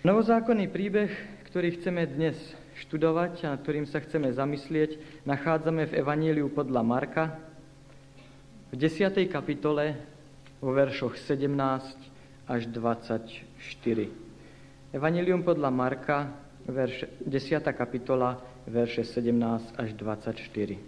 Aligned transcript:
Novozákonný 0.00 0.72
príbeh, 0.72 1.12
ktorý 1.52 1.76
chceme 1.76 2.08
dnes 2.08 2.32
študovať 2.80 3.44
a 3.44 3.52
nad 3.52 3.60
ktorým 3.60 3.84
sa 3.84 4.00
chceme 4.00 4.32
zamyslieť, 4.32 4.96
nachádzame 5.28 5.92
v 5.92 6.00
Evaníliu 6.00 6.48
podľa 6.48 6.80
Marka 6.80 7.36
v 8.72 8.80
10. 8.80 9.12
kapitole 9.28 10.00
vo 10.56 10.72
veršoch 10.72 11.20
17 11.20 11.52
až 12.48 12.62
24. 12.72 13.44
Evanílium 14.96 15.44
podľa 15.44 15.68
Marka, 15.68 16.32
verš, 16.64 17.04
10. 17.20 17.60
kapitola, 17.76 18.40
verše 18.64 19.04
17 19.04 19.76
až 19.76 19.88
24. 20.00 20.80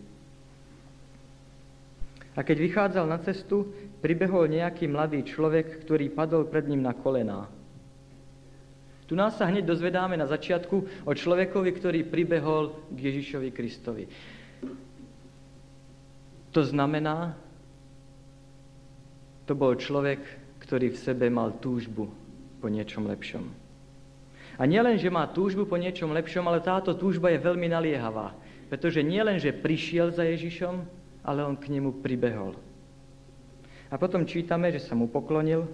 A 2.32 2.40
keď 2.40 2.56
vychádzal 2.64 3.04
na 3.04 3.20
cestu, 3.20 3.76
pribehol 4.00 4.48
nejaký 4.48 4.88
mladý 4.88 5.20
človek, 5.20 5.84
ktorý 5.84 6.08
padol 6.16 6.48
pred 6.48 6.64
ním 6.64 6.80
na 6.80 6.96
kolená. 6.96 7.60
Tu 9.12 9.20
nás 9.20 9.36
sa 9.36 9.44
hneď 9.44 9.68
dozvedáme 9.68 10.16
na 10.16 10.25
začiatku 10.25 11.04
o 11.04 11.12
človekovi, 11.12 11.70
ktorý 11.76 12.00
pribehol 12.08 12.72
k 12.96 13.12
Ježišovi 13.12 13.53
Kristovi. 13.53 14.08
To 16.57 16.64
znamená, 16.64 17.36
to 19.44 19.53
bol 19.53 19.76
človek, 19.76 20.17
ktorý 20.64 20.96
v 20.96 21.03
sebe 21.04 21.29
mal 21.29 21.61
túžbu 21.61 22.08
po 22.56 22.72
niečom 22.72 23.04
lepšom. 23.04 23.44
A 24.56 24.64
nielen, 24.64 24.96
že 24.96 25.12
má 25.12 25.29
túžbu 25.29 25.68
po 25.68 25.76
niečom 25.76 26.08
lepšom, 26.17 26.48
ale 26.48 26.64
táto 26.64 26.96
túžba 26.96 27.29
je 27.36 27.44
veľmi 27.44 27.68
naliehavá. 27.68 28.32
Pretože 28.72 29.04
nielen, 29.04 29.36
že 29.36 29.53
prišiel 29.53 30.08
za 30.17 30.25
Ježišom, 30.25 30.89
ale 31.20 31.44
on 31.44 31.61
k 31.61 31.68
nemu 31.68 32.00
pribehol. 32.00 32.56
A 33.92 34.00
potom 34.00 34.25
čítame, 34.25 34.72
že 34.72 34.81
sa 34.81 34.97
mu 34.97 35.05
poklonil. 35.05 35.69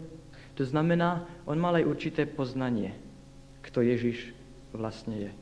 To 0.58 0.66
znamená, 0.66 1.22
on 1.46 1.54
mal 1.62 1.78
aj 1.78 1.86
určité 1.86 2.26
poznanie, 2.26 3.06
kto 3.68 3.84
Ježiš 3.84 4.32
vlastne 4.72 5.28
je. 5.28 5.32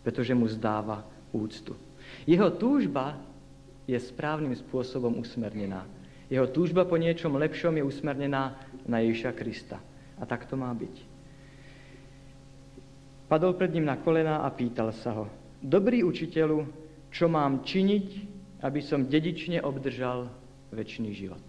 Pretože 0.00 0.32
mu 0.32 0.48
zdáva 0.48 1.04
úctu. 1.32 1.76
Jeho 2.24 2.48
túžba 2.52 3.20
je 3.84 3.96
správnym 4.00 4.56
spôsobom 4.56 5.20
usmernená. 5.20 5.84
Jeho 6.32 6.48
túžba 6.48 6.88
po 6.88 6.96
niečom 6.96 7.36
lepšom 7.36 7.76
je 7.76 7.84
usmernená 7.84 8.56
na 8.88 8.98
Ježiša 9.04 9.32
Krista. 9.36 9.78
A 10.16 10.24
tak 10.24 10.48
to 10.48 10.56
má 10.56 10.72
byť. 10.72 10.96
Padol 13.28 13.56
pred 13.56 13.72
ním 13.72 13.88
na 13.88 13.96
kolena 14.00 14.44
a 14.44 14.48
pýtal 14.52 14.92
sa 14.92 15.12
ho, 15.16 15.26
Dobrý 15.64 16.04
učiteľu, 16.04 16.68
čo 17.08 17.24
mám 17.24 17.64
činiť, 17.64 18.06
aby 18.60 18.80
som 18.84 19.08
dedične 19.08 19.64
obdržal 19.64 20.28
väčší 20.68 21.08
život. 21.16 21.40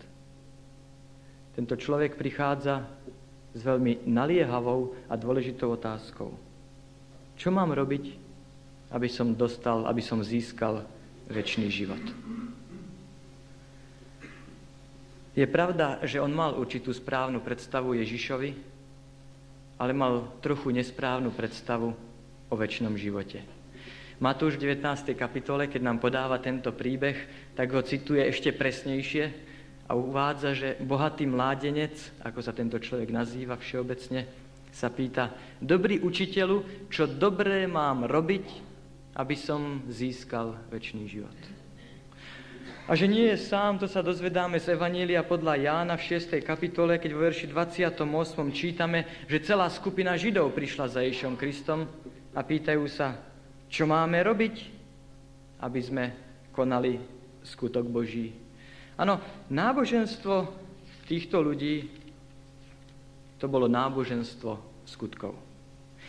Tento 1.51 1.75
človek 1.75 2.15
prichádza 2.15 2.87
s 3.55 3.63
veľmi 3.63 4.03
naliehavou 4.03 5.07
a 5.07 5.15
dôležitou 5.15 5.71
otázkou. 5.71 6.35
Čo 7.39 7.49
mám 7.55 7.71
robiť, 7.71 8.19
aby 8.91 9.07
som 9.07 9.31
dostal, 9.31 9.87
aby 9.87 10.03
som 10.03 10.19
získal 10.19 10.83
väčší 11.31 11.71
život? 11.71 12.03
Je 15.35 15.43
pravda, 15.47 15.99
že 16.03 16.19
on 16.19 16.31
mal 16.31 16.55
určitú 16.55 16.95
správnu 16.95 17.43
predstavu 17.43 17.95
Ježišovi, 17.95 18.51
ale 19.75 19.91
mal 19.91 20.31
trochu 20.39 20.71
nesprávnu 20.71 21.31
predstavu 21.35 21.91
o 22.47 22.55
väčšnom 22.55 22.95
živote. 22.95 23.43
Matúš 24.23 24.55
v 24.55 24.79
19. 24.79 25.11
kapitole, 25.11 25.67
keď 25.67 25.81
nám 25.83 25.99
podáva 25.99 26.39
tento 26.39 26.71
príbeh, 26.71 27.19
tak 27.51 27.67
ho 27.75 27.83
cituje 27.83 28.23
ešte 28.23 28.55
presnejšie 28.55 29.54
a 29.85 29.91
uvádza, 29.93 30.57
že 30.57 30.69
bohatý 30.81 31.29
mládenec, 31.29 31.93
ako 32.25 32.41
sa 32.41 32.51
tento 32.51 32.81
človek 32.81 33.13
nazýva 33.13 33.53
všeobecne, 33.57 34.25
sa 34.75 34.91
pýta, 34.91 35.31
dobrý 35.63 36.03
učiteľu, 36.03 36.89
čo 36.91 37.07
dobré 37.07 37.63
mám 37.63 38.03
robiť, 38.03 38.45
aby 39.15 39.35
som 39.39 39.85
získal 39.87 40.59
väčší 40.67 41.07
život. 41.07 41.39
A 42.85 42.93
že 42.93 43.09
nie 43.09 43.33
je 43.33 43.41
sám, 43.41 43.81
to 43.81 43.89
sa 43.89 44.05
dozvedáme 44.05 44.61
z 44.61 44.77
Evanília 44.77 45.25
podľa 45.25 45.57
Jána 45.57 45.97
v 45.97 46.05
6. 46.05 46.37
kapitole, 46.45 47.01
keď 47.01 47.17
vo 47.17 47.25
verši 47.25 47.49
28. 47.49 47.97
čítame, 48.53 49.25
že 49.25 49.41
celá 49.41 49.65
skupina 49.73 50.13
Židov 50.13 50.53
prišla 50.53 50.85
za 50.93 51.01
Ježišom 51.01 51.33
Kristom 51.33 51.89
a 52.37 52.45
pýtajú 52.45 52.85
sa, 52.85 53.17
čo 53.73 53.89
máme 53.89 54.21
robiť, 54.21 54.55
aby 55.65 55.79
sme 55.81 56.03
konali 56.53 57.01
skutok 57.41 57.89
Boží? 57.89 58.44
Áno, 58.95 59.19
náboženstvo 59.51 60.47
týchto 61.05 61.43
ľudí 61.43 61.91
to 63.35 63.51
bolo 63.51 63.67
náboženstvo 63.67 64.55
skutkov. 64.87 65.35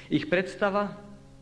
Ich 0.06 0.30
predstava 0.30 0.94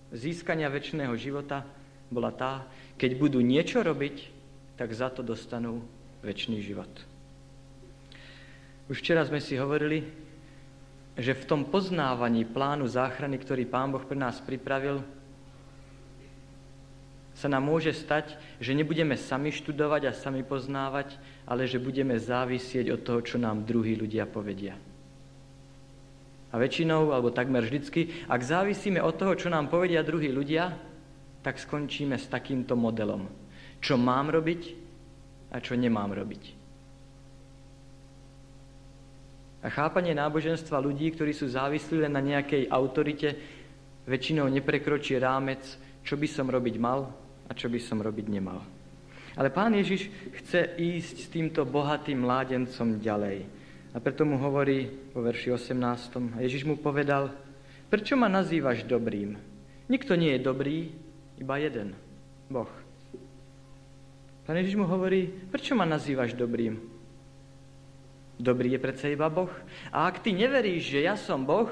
získania 0.09 0.73
väčšného 0.73 1.13
života 1.21 1.69
bola 2.09 2.33
tá, 2.33 2.65
keď 2.97 3.11
budú 3.21 3.45
niečo 3.45 3.85
robiť, 3.85 4.33
tak 4.81 4.91
za 4.97 5.13
to 5.13 5.21
dostanú 5.21 5.85
väčší 6.25 6.65
život. 6.65 6.91
Už 8.89 9.01
včera 9.05 9.25
sme 9.25 9.41
si 9.41 9.57
hovorili, 9.61 10.05
že 11.15 11.37
v 11.37 11.47
tom 11.47 11.63
poznávaní 11.69 12.43
plánu 12.49 12.91
záchrany, 12.91 13.39
ktorý 13.39 13.69
Pán 13.69 13.95
Boh 13.95 14.03
pre 14.03 14.19
nás 14.19 14.43
pripravil, 14.43 15.05
sa 17.45 17.53
nám 17.53 17.69
môže 17.69 17.93
stať, 17.93 18.41
že 18.57 18.73
nebudeme 18.73 19.21
sami 19.21 19.53
študovať 19.53 20.09
a 20.09 20.17
sami 20.17 20.41
poznávať, 20.41 21.21
ale 21.45 21.69
že 21.69 21.77
budeme 21.77 22.17
závisieť 22.17 22.89
od 22.89 23.05
toho, 23.05 23.21
čo 23.21 23.37
nám 23.37 23.69
druhí 23.69 23.93
ľudia 24.01 24.25
povedia. 24.25 24.73
A 26.49 26.55
väčšinou, 26.57 27.13
alebo 27.13 27.29
takmer 27.29 27.61
vždycky, 27.61 28.25
ak 28.33 28.41
závisíme 28.41 28.97
od 29.05 29.13
toho, 29.21 29.37
čo 29.37 29.53
nám 29.53 29.69
povedia 29.69 30.01
druhí 30.01 30.33
ľudia, 30.33 30.73
tak 31.45 31.61
skončíme 31.61 32.17
s 32.17 32.33
takýmto 32.33 32.81
modelom. 32.81 33.29
Čo 33.85 34.01
mám 34.01 34.33
robiť 34.33 34.73
a 35.53 35.61
čo 35.61 35.77
nemám 35.77 36.17
robiť. 36.17 36.65
A 39.61 39.69
chápanie 39.69 40.17
náboženstva 40.17 40.81
ľudí, 40.81 41.13
ktorí 41.13 41.37
sú 41.37 41.45
závislí 41.53 42.09
len 42.09 42.17
na 42.17 42.25
nejakej 42.25 42.73
autorite, 42.73 43.37
väčšinou 44.09 44.49
neprekročí 44.49 45.21
rámec, 45.21 45.61
čo 46.01 46.17
by 46.17 46.25
som 46.25 46.49
robiť 46.49 46.81
mal 46.81 47.24
a 47.49 47.53
čo 47.53 47.69
by 47.69 47.79
som 47.81 48.01
robiť 48.01 48.27
nemal. 48.29 48.65
Ale 49.35 49.51
pán 49.51 49.75
Ježiš 49.75 50.09
chce 50.43 50.79
ísť 50.79 51.17
s 51.27 51.31
týmto 51.31 51.67
bohatým 51.67 52.23
mládencom 52.23 53.03
ďalej. 53.03 53.51
A 53.95 53.99
preto 53.99 54.23
mu 54.23 54.39
hovorí 54.39 54.91
vo 55.11 55.23
verši 55.23 55.55
18. 55.55 56.39
A 56.39 56.43
Ježiš 56.43 56.67
mu 56.67 56.79
povedal, 56.79 57.35
prečo 57.91 58.15
ma 58.15 58.31
nazývaš 58.31 58.87
dobrým? 58.87 59.35
Nikto 59.91 60.15
nie 60.15 60.39
je 60.39 60.41
dobrý, 60.43 60.91
iba 61.39 61.55
jeden, 61.59 61.99
Boh. 62.47 62.71
Pán 64.47 64.57
Ježiš 64.61 64.79
mu 64.79 64.87
hovorí, 64.87 65.27
prečo 65.51 65.75
ma 65.75 65.87
nazývaš 65.87 66.35
dobrým? 66.39 66.79
Dobrý 68.39 68.75
je 68.75 68.83
predsa 68.83 69.11
iba 69.11 69.31
Boh. 69.31 69.51
A 69.95 70.11
ak 70.11 70.23
ty 70.23 70.35
neveríš, 70.35 70.95
že 70.95 71.07
ja 71.07 71.15
som 71.15 71.47
Boh, 71.47 71.71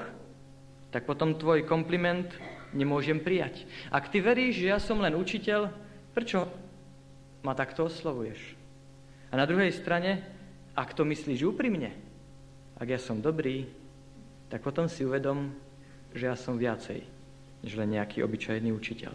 tak 0.91 1.03
potom 1.03 1.35
tvoj 1.35 1.67
kompliment 1.67 2.27
nemôžem 2.73 3.21
prijať. 3.21 3.65
Ak 3.89 4.09
ty 4.09 4.19
veríš, 4.19 4.61
že 4.61 4.71
ja 4.73 4.79
som 4.81 4.99
len 4.99 5.15
učiteľ, 5.15 5.69
prečo 6.13 6.49
ma 7.45 7.53
takto 7.53 7.87
oslovuješ? 7.87 8.57
A 9.31 9.37
na 9.37 9.49
druhej 9.49 9.73
strane, 9.73 10.21
ak 10.77 10.93
to 10.93 11.05
myslíš 11.05 11.41
úprimne, 11.45 11.93
ak 12.77 12.87
ja 12.89 12.99
som 13.01 13.21
dobrý, 13.21 13.65
tak 14.49 14.61
potom 14.61 14.85
si 14.85 15.01
uvedom, 15.01 15.49
že 16.13 16.29
ja 16.29 16.37
som 16.37 16.57
viacej, 16.57 17.01
než 17.65 17.73
len 17.73 17.97
nejaký 17.97 18.21
obyčajný 18.21 18.69
učiteľ. 18.69 19.13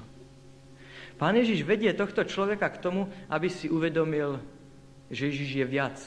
Pán 1.18 1.34
Ježiš 1.34 1.66
vedie 1.66 1.90
tohto 1.94 2.22
človeka 2.22 2.70
k 2.70 2.82
tomu, 2.82 3.10
aby 3.30 3.50
si 3.50 3.66
uvedomil, 3.66 4.38
že 5.10 5.30
Ježiš 5.30 5.50
je 5.62 5.66
viac, 5.66 5.98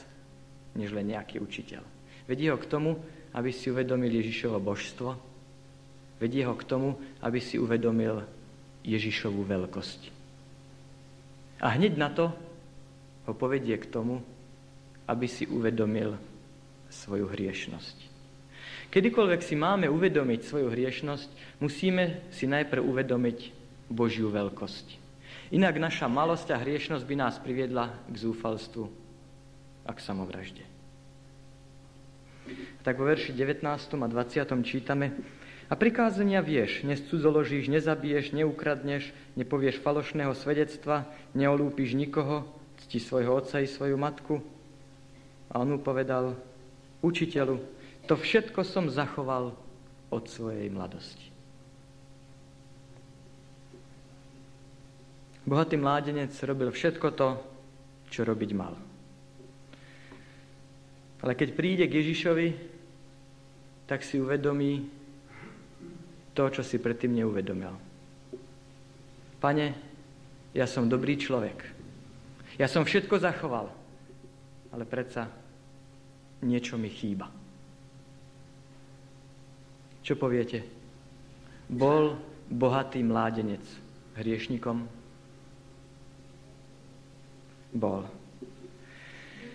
než 0.75 0.91
len 0.95 1.11
nejaký 1.11 1.39
učiteľ. 1.39 1.83
Vedie 2.27 2.47
ho 2.51 2.59
k 2.59 2.67
tomu, 2.67 2.99
aby 3.35 3.51
si 3.51 3.71
uvedomil 3.71 4.11
Ježišovo 4.11 4.59
božstvo, 4.59 5.30
Vedie 6.21 6.45
ho 6.45 6.53
k 6.53 6.67
tomu, 6.69 7.01
aby 7.25 7.41
si 7.41 7.57
uvedomil 7.57 8.21
Ježišovú 8.85 9.41
veľkosť. 9.41 10.13
A 11.65 11.73
hneď 11.73 11.97
na 11.97 12.13
to 12.13 12.29
ho 13.25 13.33
povedie 13.33 13.73
k 13.81 13.89
tomu, 13.89 14.21
aby 15.09 15.25
si 15.25 15.49
uvedomil 15.49 16.17
svoju 16.93 17.25
hriešnosť. 17.25 17.97
Kedykoľvek 18.91 19.41
si 19.41 19.55
máme 19.55 19.87
uvedomiť 19.87 20.45
svoju 20.45 20.67
hriešnosť, 20.69 21.57
musíme 21.63 22.27
si 22.29 22.45
najprv 22.45 22.83
uvedomiť 22.83 23.39
Božiu 23.87 24.27
veľkosť. 24.27 24.99
Inak 25.51 25.79
naša 25.79 26.11
malosť 26.11 26.51
a 26.53 26.61
hriešnosť 26.61 27.03
by 27.07 27.15
nás 27.15 27.35
priviedla 27.39 27.91
k 28.07 28.15
zúfalstvu 28.15 28.85
a 29.87 29.91
k 29.95 29.99
samovražde. 29.99 30.63
Tak 32.83 32.99
vo 32.99 33.07
verši 33.07 33.31
19. 33.31 33.63
a 33.63 34.07
20. 34.07 34.67
čítame, 34.67 35.13
a 35.71 35.73
prikázania 35.79 36.43
vieš, 36.43 36.83
nescudzoložíš, 36.83 37.71
nezabiješ, 37.71 38.35
neukradneš, 38.35 39.15
nepovieš 39.39 39.79
falošného 39.79 40.35
svedectva, 40.35 41.07
neolúpiš 41.31 41.95
nikoho, 41.95 42.43
cti 42.83 42.99
svojho 42.99 43.39
otca 43.39 43.63
i 43.63 43.71
svoju 43.71 43.95
matku. 43.95 44.43
A 45.47 45.63
on 45.63 45.71
mu 45.71 45.79
povedal, 45.79 46.35
učiteľu, 46.99 47.63
to 48.03 48.19
všetko 48.19 48.67
som 48.67 48.91
zachoval 48.91 49.55
od 50.11 50.23
svojej 50.27 50.67
mladosti. 50.67 51.31
Bohatý 55.47 55.79
mládenec 55.79 56.35
robil 56.43 56.69
všetko 56.69 57.07
to, 57.15 57.29
čo 58.11 58.27
robiť 58.27 58.51
mal. 58.53 58.75
Ale 61.23 61.33
keď 61.33 61.49
príde 61.55 61.85
k 61.87 61.97
Ježišovi, 62.03 62.47
tak 63.87 64.03
si 64.03 64.19
uvedomí 64.19 65.00
to, 66.33 66.43
čo 66.49 66.61
si 66.63 66.79
predtým 66.79 67.15
neuvedomil. 67.15 67.75
Pane, 69.41 69.65
ja 70.53 70.67
som 70.67 70.87
dobrý 70.87 71.17
človek. 71.17 71.57
Ja 72.59 72.67
som 72.67 72.85
všetko 72.85 73.17
zachoval, 73.17 73.71
ale 74.71 74.83
predsa 74.85 75.27
niečo 76.43 76.77
mi 76.77 76.91
chýba. 76.91 77.31
Čo 80.01 80.17
poviete? 80.17 80.65
Bol 81.71 82.17
bohatý 82.51 82.99
mládenec 83.05 83.63
hriešnikom? 84.19 84.83
Bol. 87.71 88.03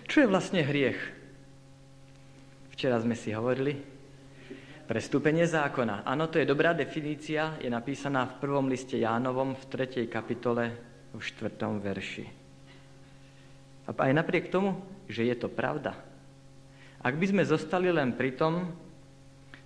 Čo 0.09 0.25
je 0.25 0.31
vlastne 0.31 0.65
hriech? 0.65 0.97
Včera 2.73 2.97
sme 2.97 3.13
si 3.13 3.29
hovorili. 3.35 3.96
Prestúpenie 4.87 5.43
zákona. 5.43 6.07
Áno, 6.07 6.31
to 6.31 6.39
je 6.39 6.47
dobrá 6.47 6.71
definícia, 6.71 7.59
je 7.59 7.67
napísaná 7.67 8.23
v 8.23 8.39
prvom 8.39 8.71
liste 8.71 8.95
Jánovom 8.95 9.51
v 9.51 9.63
3. 9.67 10.07
kapitole 10.07 10.71
v 11.11 11.19
4. 11.19 11.59
verši. 11.83 12.23
A 13.83 13.91
aj 13.91 14.15
napriek 14.15 14.47
tomu, 14.47 14.79
že 15.11 15.27
je 15.27 15.35
to 15.35 15.51
pravda, 15.51 15.91
ak 17.03 17.19
by 17.19 17.25
sme 17.27 17.43
zostali 17.43 17.91
len 17.91 18.15
pri 18.15 18.39
tom, 18.39 18.71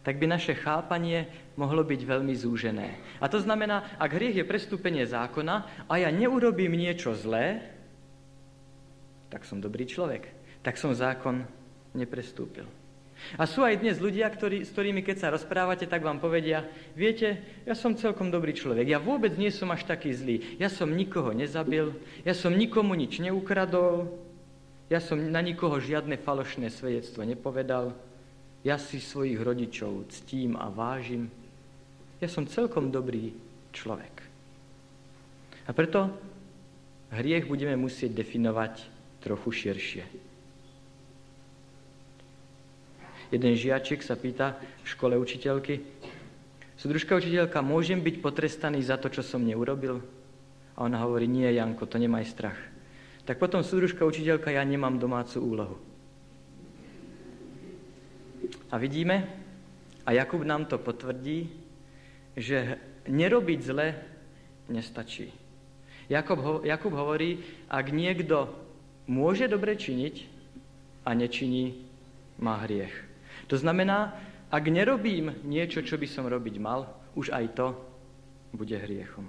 tak 0.02 0.18
by 0.18 0.26
naše 0.26 0.58
chápanie 0.58 1.30
mohlo 1.54 1.86
byť 1.86 2.02
veľmi 2.02 2.34
zúžené. 2.34 2.98
A 3.22 3.30
to 3.30 3.38
znamená, 3.38 3.94
ak 4.02 4.18
hriech 4.18 4.42
je 4.42 4.50
prestúpenie 4.50 5.06
zákona 5.06 5.86
a 5.86 5.94
ja 6.02 6.10
neurobím 6.10 6.74
niečo 6.74 7.14
zlé, 7.14 7.62
tak 9.30 9.46
som 9.46 9.62
dobrý 9.62 9.86
človek. 9.86 10.34
Tak 10.66 10.82
som 10.82 10.98
zákon 10.98 11.46
neprestúpil. 11.94 12.81
A 13.40 13.48
sú 13.48 13.64
aj 13.64 13.80
dnes 13.80 14.02
ľudia, 14.02 14.28
ktorí, 14.28 14.68
s 14.68 14.74
ktorými 14.74 15.06
keď 15.06 15.18
sa 15.18 15.34
rozprávate, 15.34 15.88
tak 15.88 16.04
vám 16.04 16.20
povedia, 16.20 16.68
viete, 16.98 17.40
ja 17.64 17.78
som 17.78 17.96
celkom 17.96 18.34
dobrý 18.34 18.52
človek, 18.52 18.88
ja 18.88 19.00
vôbec 19.00 19.36
nie 19.40 19.54
som 19.54 19.72
až 19.72 19.88
taký 19.88 20.12
zlý, 20.12 20.58
ja 20.60 20.68
som 20.68 20.92
nikoho 20.92 21.32
nezabil, 21.32 21.96
ja 22.28 22.34
som 22.36 22.52
nikomu 22.52 22.98
nič 22.98 23.24
neukradol, 23.24 24.12
ja 24.92 25.00
som 25.00 25.16
na 25.16 25.40
nikoho 25.40 25.80
žiadne 25.80 26.20
falošné 26.20 26.68
svedectvo 26.68 27.24
nepovedal, 27.24 27.96
ja 28.62 28.76
si 28.78 29.02
svojich 29.02 29.40
rodičov 29.42 30.12
ctím 30.12 30.54
a 30.60 30.70
vážim. 30.70 31.32
Ja 32.22 32.30
som 32.30 32.46
celkom 32.46 32.94
dobrý 32.94 33.34
človek. 33.74 34.14
A 35.66 35.72
preto 35.74 36.14
hriech 37.10 37.50
budeme 37.50 37.74
musieť 37.74 38.14
definovať 38.14 38.86
trochu 39.24 39.50
širšie. 39.50 40.31
Jeden 43.32 43.56
žiačik 43.56 44.04
sa 44.04 44.20
pýta 44.20 44.60
v 44.84 44.88
škole 44.92 45.16
učiteľky, 45.16 45.80
súdružka 46.76 47.16
učiteľka, 47.16 47.64
môžem 47.64 48.04
byť 48.04 48.20
potrestaný 48.20 48.84
za 48.84 49.00
to, 49.00 49.08
čo 49.08 49.24
som 49.24 49.40
neurobil? 49.40 50.04
A 50.76 50.84
ona 50.84 51.00
hovorí, 51.00 51.32
nie, 51.32 51.48
Janko, 51.48 51.88
to 51.88 51.96
nemaj 51.96 52.28
strach. 52.28 52.60
Tak 53.24 53.40
potom 53.40 53.64
súdružka 53.64 54.04
učiteľka, 54.04 54.52
ja 54.52 54.64
nemám 54.68 55.00
domácu 55.00 55.40
úlohu. 55.40 55.78
A 58.68 58.76
vidíme, 58.76 59.32
a 60.04 60.12
Jakub 60.12 60.44
nám 60.44 60.66
to 60.66 60.76
potvrdí, 60.76 61.48
že 62.36 62.82
nerobiť 63.08 63.60
zle 63.64 63.96
nestačí. 64.68 65.32
Jakub, 66.10 66.66
Jakub 66.68 66.92
hovorí, 66.92 67.40
ak 67.72 67.96
niekto 67.96 68.52
môže 69.08 69.48
dobre 69.48 69.80
činiť 69.80 70.16
a 71.08 71.16
nečiní, 71.16 71.88
má 72.42 72.60
hriech. 72.66 73.11
To 73.52 73.60
znamená, 73.60 74.16
ak 74.48 74.64
nerobím 74.72 75.44
niečo, 75.44 75.84
čo 75.84 76.00
by 76.00 76.08
som 76.08 76.24
robiť 76.24 76.56
mal, 76.56 76.88
už 77.20 77.36
aj 77.36 77.46
to 77.52 77.76
bude 78.56 78.72
hriechom. 78.72 79.28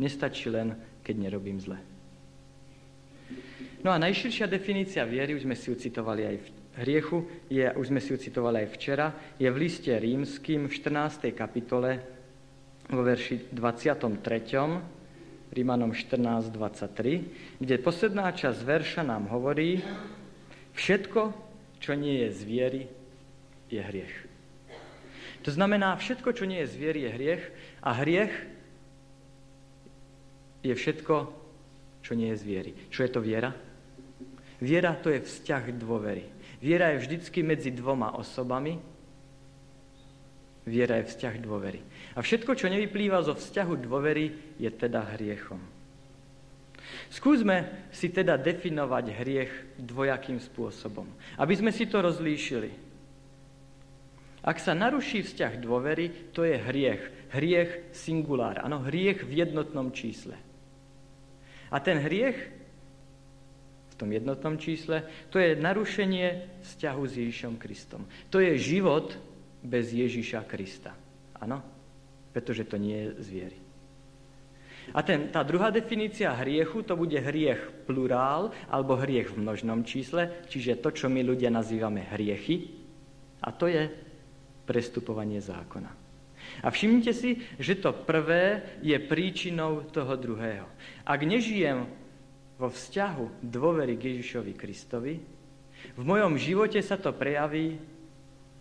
Nestačí 0.00 0.48
len, 0.48 0.72
keď 1.04 1.28
nerobím 1.28 1.60
zle. 1.60 1.76
No 3.84 3.92
a 3.92 4.00
najširšia 4.00 4.48
definícia 4.48 5.04
viery, 5.04 5.36
už 5.36 5.44
sme 5.44 5.52
si 5.52 5.68
ju 5.68 5.76
citovali 5.76 6.24
aj 6.24 6.36
v 6.40 6.46
hriechu, 6.80 7.28
je, 7.52 7.68
už 7.68 7.92
sme 7.92 8.00
si 8.00 8.16
ju 8.16 8.18
citovali 8.18 8.64
aj 8.64 8.68
včera, 8.72 9.12
je 9.36 9.52
v 9.52 9.60
liste 9.60 9.92
rímským 9.92 10.64
v 10.64 10.72
14. 10.72 11.28
kapitole 11.36 12.00
vo 12.88 13.04
verši 13.04 13.52
23. 13.52 15.52
Rímanom 15.52 15.92
14.23, 15.92 17.60
kde 17.60 17.74
posledná 17.84 18.32
časť 18.32 18.60
verša 18.64 19.04
nám 19.04 19.28
hovorí, 19.30 19.84
všetko, 20.74 21.43
čo 21.84 21.92
nie 21.92 22.24
je 22.24 22.28
z 22.32 22.40
viery, 22.48 22.82
je 23.68 23.76
hriech. 23.76 24.16
To 25.44 25.52
znamená, 25.52 25.92
všetko, 26.00 26.32
čo 26.32 26.48
nie 26.48 26.64
je 26.64 26.72
z 26.72 26.76
viery, 26.80 26.98
je 27.04 27.10
hriech 27.12 27.44
a 27.84 27.92
hriech 28.00 28.32
je 30.64 30.72
všetko, 30.72 31.28
čo 32.00 32.12
nie 32.16 32.32
je 32.32 32.40
z 32.40 32.44
viery. 32.48 32.72
Čo 32.88 33.04
je 33.04 33.10
to 33.12 33.20
viera? 33.20 33.52
Viera 34.64 34.96
to 34.96 35.12
je 35.12 35.20
vzťah 35.20 35.76
dôvery. 35.76 36.24
Viera 36.64 36.96
je 36.96 37.04
vždycky 37.04 37.44
medzi 37.44 37.68
dvoma 37.68 38.16
osobami. 38.16 38.80
Viera 40.64 41.04
je 41.04 41.12
vzťah 41.12 41.36
dôvery. 41.44 41.84
A 42.16 42.24
všetko, 42.24 42.56
čo 42.56 42.72
nevyplýva 42.72 43.20
zo 43.20 43.36
vzťahu 43.36 43.84
dôvery, 43.84 44.56
je 44.56 44.72
teda 44.72 45.04
hriechom. 45.12 45.60
Skúsme 47.08 47.88
si 47.94 48.10
teda 48.10 48.36
definovať 48.36 49.04
hriech 49.14 49.52
dvojakým 49.78 50.38
spôsobom, 50.38 51.08
aby 51.38 51.54
sme 51.56 51.70
si 51.70 51.88
to 51.88 52.02
rozlíšili. 52.02 52.70
Ak 54.44 54.60
sa 54.60 54.76
naruší 54.76 55.24
vzťah 55.24 55.56
dôvery, 55.56 56.34
to 56.36 56.44
je 56.44 56.60
hriech. 56.60 57.32
Hriech 57.32 57.96
singulár, 57.96 58.60
áno, 58.60 58.84
hriech 58.84 59.24
v 59.24 59.40
jednotnom 59.40 59.88
čísle. 59.88 60.36
A 61.72 61.80
ten 61.80 61.96
hriech 61.98 62.36
v 63.90 63.94
tom 63.96 64.10
jednotnom 64.12 64.60
čísle, 64.60 65.06
to 65.30 65.40
je 65.40 65.56
narušenie 65.56 66.60
vzťahu 66.66 67.02
s 67.06 67.12
Ježišom 67.14 67.54
Kristom. 67.56 68.04
To 68.28 68.42
je 68.42 68.58
život 68.58 69.16
bez 69.64 69.94
Ježiša 69.94 70.44
Krista. 70.44 70.92
Áno? 71.40 71.62
Pretože 72.34 72.68
to 72.68 72.76
nie 72.76 73.00
je 73.00 73.08
z 73.22 73.26
viery. 73.30 73.63
A 74.92 75.00
ten, 75.00 75.32
tá 75.32 75.40
druhá 75.40 75.72
definícia 75.72 76.34
hriechu, 76.36 76.84
to 76.84 76.92
bude 76.92 77.16
hriech 77.16 77.88
plurál 77.88 78.52
alebo 78.68 79.00
hriech 79.00 79.32
v 79.32 79.40
množnom 79.40 79.80
čísle, 79.80 80.44
čiže 80.50 80.84
to, 80.84 80.92
čo 80.92 81.06
my 81.08 81.24
ľudia 81.24 81.48
nazývame 81.48 82.04
hriechy, 82.12 82.84
a 83.40 83.48
to 83.52 83.68
je 83.68 83.88
prestupovanie 84.68 85.40
zákona. 85.40 86.04
A 86.64 86.68
všimnite 86.68 87.12
si, 87.16 87.40
že 87.56 87.80
to 87.80 87.96
prvé 88.04 88.76
je 88.84 88.96
príčinou 89.00 89.88
toho 89.88 90.16
druhého. 90.16 90.68
Ak 91.08 91.20
nežijem 91.24 91.88
vo 92.60 92.68
vzťahu 92.68 93.40
dôvery 93.40 93.96
k 93.96 94.14
Ježišovi 94.14 94.52
Kristovi, 94.52 95.14
v 95.96 96.02
mojom 96.04 96.36
živote 96.40 96.80
sa 96.80 96.96
to 96.96 97.12
prejaví 97.12 97.76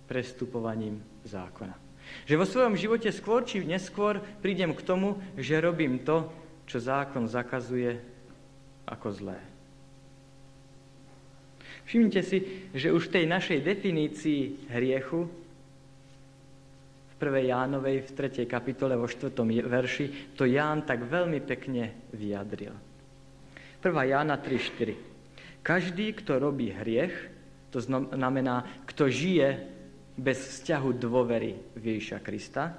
prestupovaním 0.08 1.00
zákona. 1.24 1.83
Že 2.24 2.40
vo 2.40 2.48
svojom 2.48 2.76
živote 2.80 3.12
skôr 3.12 3.44
či 3.44 3.68
neskôr 3.68 4.24
prídem 4.40 4.72
k 4.72 4.86
tomu, 4.86 5.20
že 5.36 5.60
robím 5.60 6.00
to, 6.02 6.32
čo 6.64 6.80
zákon 6.80 7.28
zakazuje 7.28 8.00
ako 8.88 9.08
zlé. 9.12 9.40
Všimnite 11.84 12.22
si, 12.24 12.38
že 12.72 12.96
už 12.96 13.12
v 13.12 13.14
tej 13.20 13.26
našej 13.28 13.60
definícii 13.60 14.72
hriechu 14.72 15.28
v 17.12 17.14
1. 17.20 17.52
Jánovej 17.52 18.08
v 18.08 18.10
3. 18.12 18.48
kapitole 18.48 18.96
vo 18.96 19.08
4. 19.08 19.36
verši 19.68 20.36
to 20.40 20.48
Ján 20.48 20.88
tak 20.88 21.04
veľmi 21.04 21.44
pekne 21.44 22.08
vyjadril. 22.16 22.72
1. 23.84 23.84
Jána 23.84 24.40
3.4. 24.40 24.96
Každý, 25.64 26.16
kto 26.24 26.40
robí 26.40 26.72
hriech, 26.72 27.16
to 27.72 27.80
znamená, 27.84 28.64
kto 28.88 29.08
žije 29.12 29.64
bez 30.14 30.38
vzťahu 30.38 30.90
dôvery 30.98 31.74
Ježiša 31.78 32.22
Krista, 32.22 32.74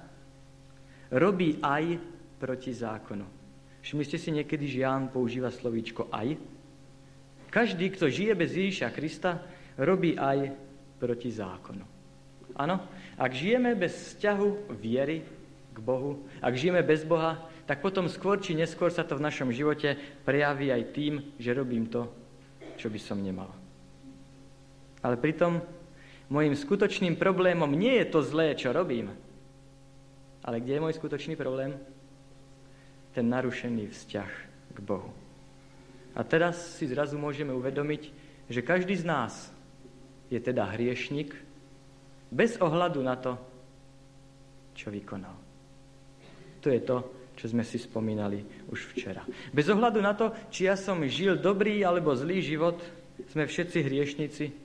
robí 1.11 1.59
aj 1.59 1.99
proti 2.39 2.71
zákonu. 2.71 3.27
Všimli 3.85 4.05
ste 4.07 4.19
si 4.19 4.31
niekedy, 4.33 4.65
že 4.65 4.87
Ján 4.87 5.13
používa 5.13 5.53
slovíčko 5.53 6.09
aj? 6.09 6.41
Každý, 7.53 7.93
kto 7.95 8.11
žije 8.11 8.33
bez 8.35 8.51
Ježiša 8.57 8.89
Krista, 8.91 9.45
robí 9.79 10.17
aj 10.17 10.55
proti 10.99 11.31
zákonu. 11.31 11.85
Áno, 12.55 12.81
ak 13.19 13.31
žijeme 13.35 13.75
bez 13.75 13.93
vzťahu 13.93 14.75
viery 14.79 15.27
k 15.75 15.79
Bohu, 15.83 16.23
ak 16.39 16.55
žijeme 16.55 16.87
bez 16.87 17.03
Boha, 17.03 17.51
tak 17.67 17.83
potom 17.83 18.07
skôr 18.07 18.39
či 18.39 18.55
neskôr 18.55 18.95
sa 18.95 19.03
to 19.03 19.19
v 19.19 19.25
našom 19.27 19.51
živote 19.51 19.99
prejaví 20.23 20.71
aj 20.71 20.83
tým, 20.95 21.35
že 21.41 21.57
robím 21.57 21.91
to, 21.91 22.07
čo 22.79 22.87
by 22.93 23.01
som 23.01 23.19
nemal. 23.19 23.51
Ale 25.03 25.19
pritom 25.19 25.61
Mojím 26.33 26.57
skutočným 26.57 27.21
problémom 27.21 27.69
nie 27.69 28.01
je 28.01 28.07
to 28.09 28.25
zlé, 28.25 28.57
čo 28.57 28.73
robím. 28.73 29.13
Ale 30.45 30.61
kde 30.61 30.77
je 30.77 30.83
môj 30.85 30.95
skutočný 30.97 31.37
problém? 31.37 31.77
Ten 33.13 33.29
narušený 33.29 33.93
vzťah 33.93 34.31
k 34.75 34.79
Bohu. 34.81 35.13
A 36.15 36.21
teraz 36.23 36.79
si 36.79 36.89
zrazu 36.89 37.21
môžeme 37.21 37.53
uvedomiť, 37.53 38.03
že 38.49 38.61
každý 38.65 38.97
z 38.97 39.05
nás 39.05 39.33
je 40.33 40.41
teda 40.41 40.65
hriešnik 40.73 41.35
bez 42.33 42.57
ohľadu 42.59 43.01
na 43.05 43.17
to, 43.17 43.37
čo 44.75 44.91
vykonal. 44.91 45.37
To 46.65 46.69
je 46.73 46.81
to, 46.81 46.97
čo 47.37 47.51
sme 47.51 47.67
si 47.67 47.77
spomínali 47.77 48.41
už 48.71 48.95
včera. 48.95 49.23
Bez 49.53 49.69
ohľadu 49.69 50.01
na 50.01 50.17
to, 50.17 50.33
či 50.49 50.67
ja 50.71 50.79
som 50.79 51.03
žil 51.05 51.37
dobrý 51.37 51.83
alebo 51.85 52.17
zlý 52.17 52.41
život, 52.41 52.79
sme 53.31 53.47
všetci 53.47 53.79
hriešnici, 53.85 54.64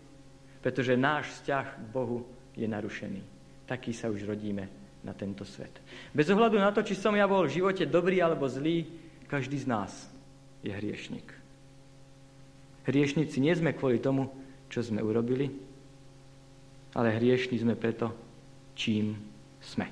pretože 0.60 1.00
náš 1.00 1.32
vzťah 1.39 1.66
k 1.66 1.86
Bohu 1.92 2.28
je 2.56 2.68
narušený. 2.68 3.22
Taký 3.66 3.96
sa 3.96 4.12
už 4.12 4.28
rodíme 4.28 4.68
na 5.04 5.16
tento 5.16 5.48
svet. 5.48 5.72
Bez 6.12 6.28
ohľadu 6.28 6.60
na 6.60 6.75
to, 6.75 6.84
či 6.84 6.98
som 6.98 7.16
ja 7.16 7.24
bol 7.24 7.48
v 7.48 7.56
živote 7.62 7.88
dobrý 7.88 8.20
alebo 8.20 8.50
zlý, 8.51 8.84
každý 9.32 9.62
z 9.62 9.68
nás 9.70 9.92
je 10.60 10.74
hriešnik. 10.74 11.32
Hriešnici 12.84 13.39
nie 13.39 13.54
sme 13.56 13.72
kvôli 13.78 14.01
tomu, 14.01 14.28
čo 14.68 14.84
sme 14.84 15.00
urobili, 15.00 15.54
ale 16.98 17.16
hriešni 17.16 17.62
sme 17.62 17.78
preto, 17.78 18.12
čím 18.74 19.16
sme. 19.62 19.88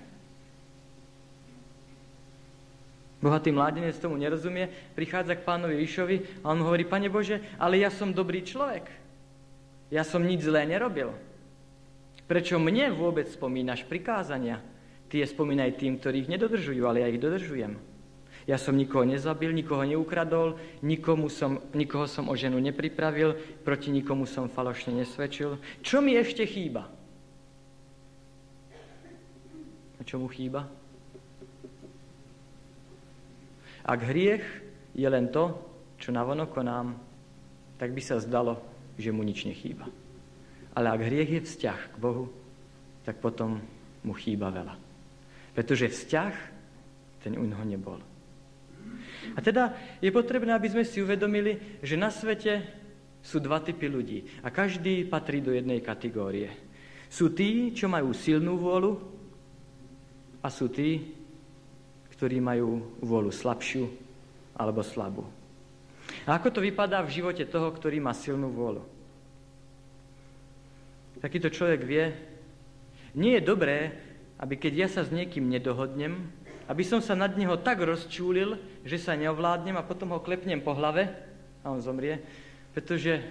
Bohatý 3.18 3.50
mládenec 3.50 3.98
tomu 3.98 4.14
nerozumie, 4.18 4.70
prichádza 4.94 5.38
k 5.38 5.46
pánovi 5.46 5.74
Ríšovi 5.74 6.46
a 6.46 6.54
on 6.54 6.62
hovorí, 6.62 6.86
Pane 6.86 7.10
Bože, 7.10 7.42
ale 7.58 7.82
ja 7.82 7.90
som 7.90 8.14
dobrý 8.14 8.46
človek. 8.46 9.07
Ja 9.88 10.04
som 10.04 10.24
nič 10.24 10.44
zlé 10.44 10.68
nerobil. 10.68 11.16
Prečo 12.28 12.60
mne 12.60 12.92
vôbec 12.92 13.32
spomínaš 13.32 13.88
prikázania? 13.88 14.60
Ty 15.08 15.24
je 15.24 15.32
spomínaj 15.32 15.80
tým, 15.80 15.96
ktorých 15.96 16.28
nedodržujú, 16.28 16.84
ale 16.84 17.00
ja 17.00 17.08
ich 17.08 17.24
dodržujem. 17.24 17.80
Ja 18.48 18.56
som 18.56 18.76
nikoho 18.80 19.04
nezabil, 19.04 19.52
nikoho 19.52 19.84
neukradol, 19.84 20.60
nikomu 20.80 21.28
som, 21.28 21.60
nikoho 21.76 22.08
som 22.08 22.32
o 22.32 22.36
ženu 22.36 22.60
nepripravil, 22.60 23.36
proti 23.64 23.92
nikomu 23.92 24.24
som 24.24 24.52
falošne 24.52 24.96
nesvedčil. 24.96 25.60
Čo 25.84 26.00
mi 26.00 26.16
ešte 26.16 26.48
chýba? 26.48 26.88
A 30.00 30.02
čo 30.04 30.20
mu 30.20 30.32
chýba? 30.32 30.68
Ak 33.88 34.04
hriech 34.04 34.44
je 34.96 35.08
len 35.08 35.32
to, 35.32 35.56
čo 36.00 36.12
navonok 36.12 36.56
tak 37.80 37.92
by 37.92 38.02
sa 38.04 38.20
zdalo, 38.20 38.60
že 38.98 39.14
mu 39.14 39.22
nič 39.22 39.46
nechýba. 39.46 39.86
Ale 40.78 40.94
ak 40.94 41.02
hriech 41.06 41.32
je 41.38 41.42
vzťah 41.46 41.80
k 41.94 41.98
Bohu, 42.02 42.30
tak 43.06 43.22
potom 43.22 43.62
mu 44.04 44.14
chýba 44.14 44.50
veľa. 44.54 44.76
Pretože 45.54 45.90
vzťah, 45.90 46.34
ten 47.24 47.34
u 47.38 47.46
neho 47.46 47.66
nebol. 47.66 47.98
A 49.34 49.40
teda 49.42 49.74
je 50.02 50.14
potrebné, 50.14 50.54
aby 50.54 50.70
sme 50.70 50.84
si 50.86 51.02
uvedomili, 51.02 51.82
že 51.82 51.98
na 51.98 52.14
svete 52.14 52.62
sú 53.22 53.42
dva 53.42 53.60
typy 53.60 53.90
ľudí 53.90 54.20
a 54.46 54.54
každý 54.54 55.04
patrí 55.10 55.42
do 55.42 55.52
jednej 55.52 55.82
kategórie. 55.84 56.54
Sú 57.10 57.34
tí, 57.34 57.74
čo 57.74 57.90
majú 57.92 58.14
silnú 58.14 58.60
vôľu 58.60 58.94
a 60.44 60.48
sú 60.48 60.72
tí, 60.72 61.16
ktorí 62.16 62.40
majú 62.40 62.98
vôľu 63.04 63.32
slabšiu 63.34 63.86
alebo 64.58 64.82
slabú. 64.82 65.37
A 66.28 66.36
ako 66.36 66.52
to 66.52 66.60
vypadá 66.60 67.00
v 67.08 67.24
živote 67.24 67.48
toho, 67.48 67.72
ktorý 67.72 68.04
má 68.04 68.12
silnú 68.12 68.52
vôľu? 68.52 68.84
Takýto 71.24 71.48
človek 71.48 71.82
vie, 71.88 72.12
nie 73.16 73.40
je 73.40 73.48
dobré, 73.48 73.96
aby 74.38 74.60
keď 74.60 74.74
ja 74.76 74.88
sa 74.92 75.02
s 75.08 75.10
niekým 75.10 75.48
nedohodnem, 75.48 76.30
aby 76.68 76.84
som 76.84 77.00
sa 77.00 77.16
nad 77.16 77.32
neho 77.40 77.56
tak 77.64 77.80
rozčúlil, 77.80 78.60
že 78.84 79.00
sa 79.00 79.16
neovládnem 79.16 79.80
a 79.80 79.88
potom 79.88 80.12
ho 80.14 80.20
klepnem 80.20 80.60
po 80.60 80.76
hlave 80.76 81.08
a 81.64 81.72
on 81.72 81.80
zomrie, 81.80 82.20
pretože 82.76 83.24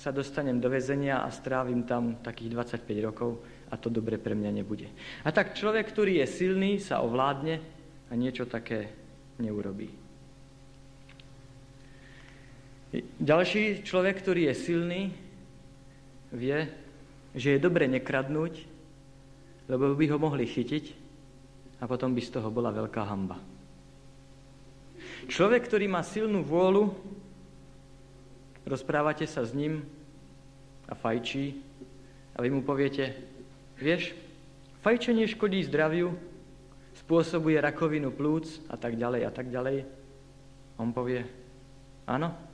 sa 0.00 0.08
dostanem 0.08 0.56
do 0.56 0.72
väzenia 0.72 1.20
a 1.20 1.28
strávim 1.28 1.84
tam 1.84 2.24
takých 2.24 2.56
25 2.80 3.06
rokov 3.06 3.36
a 3.68 3.76
to 3.76 3.92
dobre 3.92 4.16
pre 4.16 4.32
mňa 4.32 4.50
nebude. 4.50 4.88
A 5.22 5.28
tak 5.28 5.52
človek, 5.52 5.92
ktorý 5.92 6.24
je 6.24 6.26
silný, 6.26 6.80
sa 6.80 7.04
ovládne 7.04 7.60
a 8.08 8.12
niečo 8.16 8.48
také 8.48 8.88
neurobí. 9.36 9.99
Ďalší 13.22 13.86
človek, 13.86 14.18
ktorý 14.18 14.50
je 14.50 14.54
silný, 14.58 15.02
vie, 16.34 16.66
že 17.38 17.54
je 17.54 17.62
dobre 17.62 17.86
nekradnúť, 17.86 18.66
lebo 19.70 19.94
by 19.94 20.06
ho 20.10 20.18
mohli 20.18 20.42
chytiť 20.50 20.84
a 21.78 21.86
potom 21.86 22.10
by 22.10 22.18
z 22.18 22.34
toho 22.34 22.50
bola 22.50 22.74
veľká 22.74 23.02
hamba. 23.06 23.38
Človek, 25.30 25.70
ktorý 25.70 25.86
má 25.86 26.02
silnú 26.02 26.42
vôľu, 26.42 26.90
rozprávate 28.66 29.22
sa 29.30 29.46
s 29.46 29.54
ním 29.54 29.86
a 30.90 30.98
fajčí 30.98 31.62
a 32.34 32.42
vy 32.42 32.50
mu 32.50 32.66
poviete, 32.66 33.14
vieš, 33.78 34.18
fajčenie 34.82 35.30
škodí 35.30 35.62
zdraviu, 35.62 36.10
spôsobuje 36.98 37.54
rakovinu 37.62 38.10
plúc 38.10 38.50
a 38.66 38.74
tak 38.74 38.98
ďalej 38.98 39.22
a 39.22 39.30
tak 39.30 39.46
ďalej. 39.46 39.86
On 40.74 40.90
povie, 40.90 41.22
áno, 42.10 42.49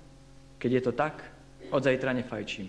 keď 0.59 0.71
je 0.73 0.83
to 0.83 0.93
tak, 0.93 1.25
od 1.71 1.83
zajtra 1.83 2.13
nefajčím. 2.15 2.69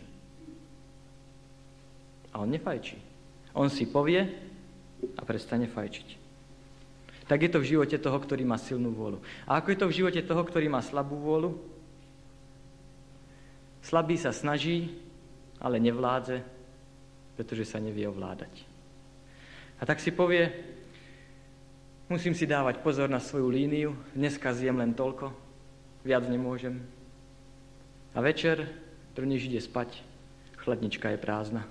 A 2.33 2.43
on 2.43 2.49
nefajčí. 2.49 2.97
On 3.57 3.69
si 3.69 3.89
povie 3.89 4.21
a 5.17 5.21
prestane 5.25 5.65
fajčiť 5.65 6.27
tak 7.27 7.43
je 7.43 7.51
to 7.51 7.59
v 7.59 7.69
živote 7.75 7.99
toho, 7.99 8.17
ktorý 8.23 8.47
má 8.47 8.55
silnú 8.55 8.95
vôľu. 8.95 9.19
A 9.43 9.59
ako 9.59 9.67
je 9.75 9.79
to 9.83 9.89
v 9.91 9.97
živote 9.99 10.21
toho, 10.23 10.41
ktorý 10.47 10.71
má 10.71 10.79
slabú 10.79 11.19
vôľu? 11.19 11.59
Slabý 13.83 14.15
sa 14.15 14.31
snaží, 14.31 14.95
ale 15.59 15.83
nevládze, 15.83 16.39
pretože 17.35 17.67
sa 17.67 17.83
nevie 17.83 18.07
ovládať. 18.07 18.63
A 19.77 19.83
tak 19.83 19.99
si 19.99 20.15
povie, 20.15 20.49
musím 22.07 22.31
si 22.31 22.47
dávať 22.47 22.79
pozor 22.79 23.11
na 23.11 23.19
svoju 23.19 23.51
líniu, 23.51 23.91
dneska 24.15 24.55
zjem 24.55 24.79
len 24.79 24.95
toľko, 24.95 25.29
viac 26.07 26.23
nemôžem. 26.31 26.79
A 28.17 28.21
večer, 28.21 28.65
to 29.13 29.21
než 29.21 29.45
ide 29.45 29.61
spať, 29.61 30.01
chladnička 30.57 31.13
je 31.13 31.21
prázdna. 31.21 31.69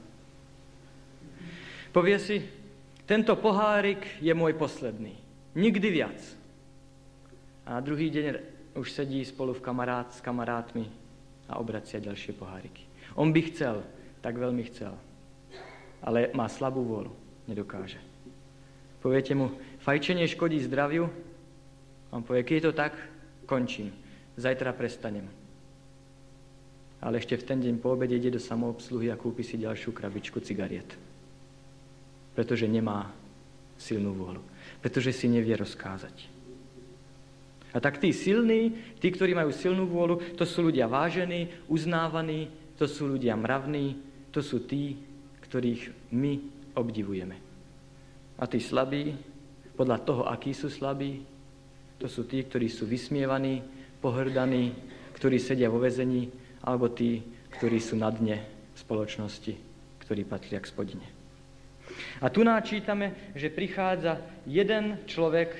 Povie 1.91 2.23
si, 2.23 2.39
tento 3.03 3.35
pohárik 3.35 4.07
je 4.23 4.31
môj 4.31 4.55
posledný. 4.55 5.19
Nikdy 5.59 5.89
viac. 5.91 6.23
A 7.67 7.75
na 7.75 7.81
druhý 7.83 8.15
deň 8.15 8.39
už 8.79 8.95
sedí 8.95 9.19
spolu 9.27 9.59
v 9.59 9.65
kamarát 9.65 10.07
s 10.15 10.23
kamarátmi 10.23 10.87
a 11.51 11.59
obracia 11.59 11.99
ďalšie 11.99 12.39
poháriky. 12.39 12.87
On 13.19 13.35
by 13.35 13.43
chcel, 13.51 13.83
tak 14.23 14.39
veľmi 14.39 14.63
chcel, 14.71 14.95
ale 15.99 16.31
má 16.31 16.47
slabú 16.47 16.87
vôľu, 16.87 17.11
nedokáže. 17.51 17.99
Poviete 19.03 19.35
mu, 19.35 19.51
fajčenie 19.83 20.31
škodí 20.31 20.63
zdraviu? 20.63 21.11
On 22.15 22.23
povie, 22.23 22.47
keď 22.47 22.55
je 22.55 22.67
to 22.71 22.75
tak, 22.75 22.95
končím. 23.51 23.91
Zajtra 24.39 24.71
prestanem. 24.71 25.46
Ale 27.01 27.21
ešte 27.21 27.37
v 27.37 27.47
ten 27.47 27.59
deň 27.61 27.75
po 27.81 27.93
obede 27.93 28.17
ide 28.17 28.33
do 28.33 28.41
samoobsluhy 28.41 29.13
a 29.13 29.21
kúpi 29.21 29.45
si 29.45 29.61
ďalšiu 29.61 29.93
krabičku 29.93 30.41
cigariet. 30.41 30.97
Pretože 32.33 32.69
nemá 32.69 33.13
silnú 33.77 34.17
vôľu 34.17 34.57
pretože 34.81 35.13
si 35.13 35.27
nevie 35.27 35.57
rozkázať. 35.57 36.31
A 37.75 37.83
tak 37.83 38.01
tí 38.01 38.15
silní, 38.15 38.73
tí, 39.03 39.13
ktorí 39.13 39.37
majú 39.37 39.53
silnú 39.53 39.85
vôľu, 39.85 40.39
to 40.39 40.49
sú 40.49 40.65
ľudia 40.65 40.89
vážení, 40.89 41.53
uznávaní, 41.69 42.49
to 42.79 42.89
sú 42.89 43.11
ľudia 43.11 43.37
mravní, 43.37 44.01
to 44.33 44.41
sú 44.41 44.65
tí, 44.65 44.97
ktorých 45.45 46.13
my 46.15 46.33
obdivujeme. 46.79 47.37
A 48.41 48.45
tí 48.49 48.61
slabí, 48.61 49.13
podľa 49.77 49.99
toho, 50.07 50.23
akí 50.25 50.57
sú 50.57 50.73
slabí, 50.73 51.21
to 52.01 52.09
sú 52.09 52.25
tí, 52.25 52.45
ktorí 52.45 52.69
sú 52.71 52.89
vysmievaní, 52.89 53.61
pohrdaní, 54.01 54.73
ktorí 55.17 55.37
sedia 55.41 55.69
vo 55.69 55.81
vezení, 55.81 56.29
alebo 56.67 56.91
tí, 56.91 57.23
ktorí 57.57 57.79
sú 57.79 57.95
na 57.95 58.11
dne 58.11 58.43
spoločnosti, 58.75 59.55
ktorí 60.03 60.27
patria 60.27 60.59
k 60.59 60.69
spodine. 60.69 61.07
A 62.21 62.29
tu 62.29 62.43
načítame, 62.43 63.33
že 63.33 63.49
prichádza 63.49 64.21
jeden 64.45 65.07
človek, 65.07 65.55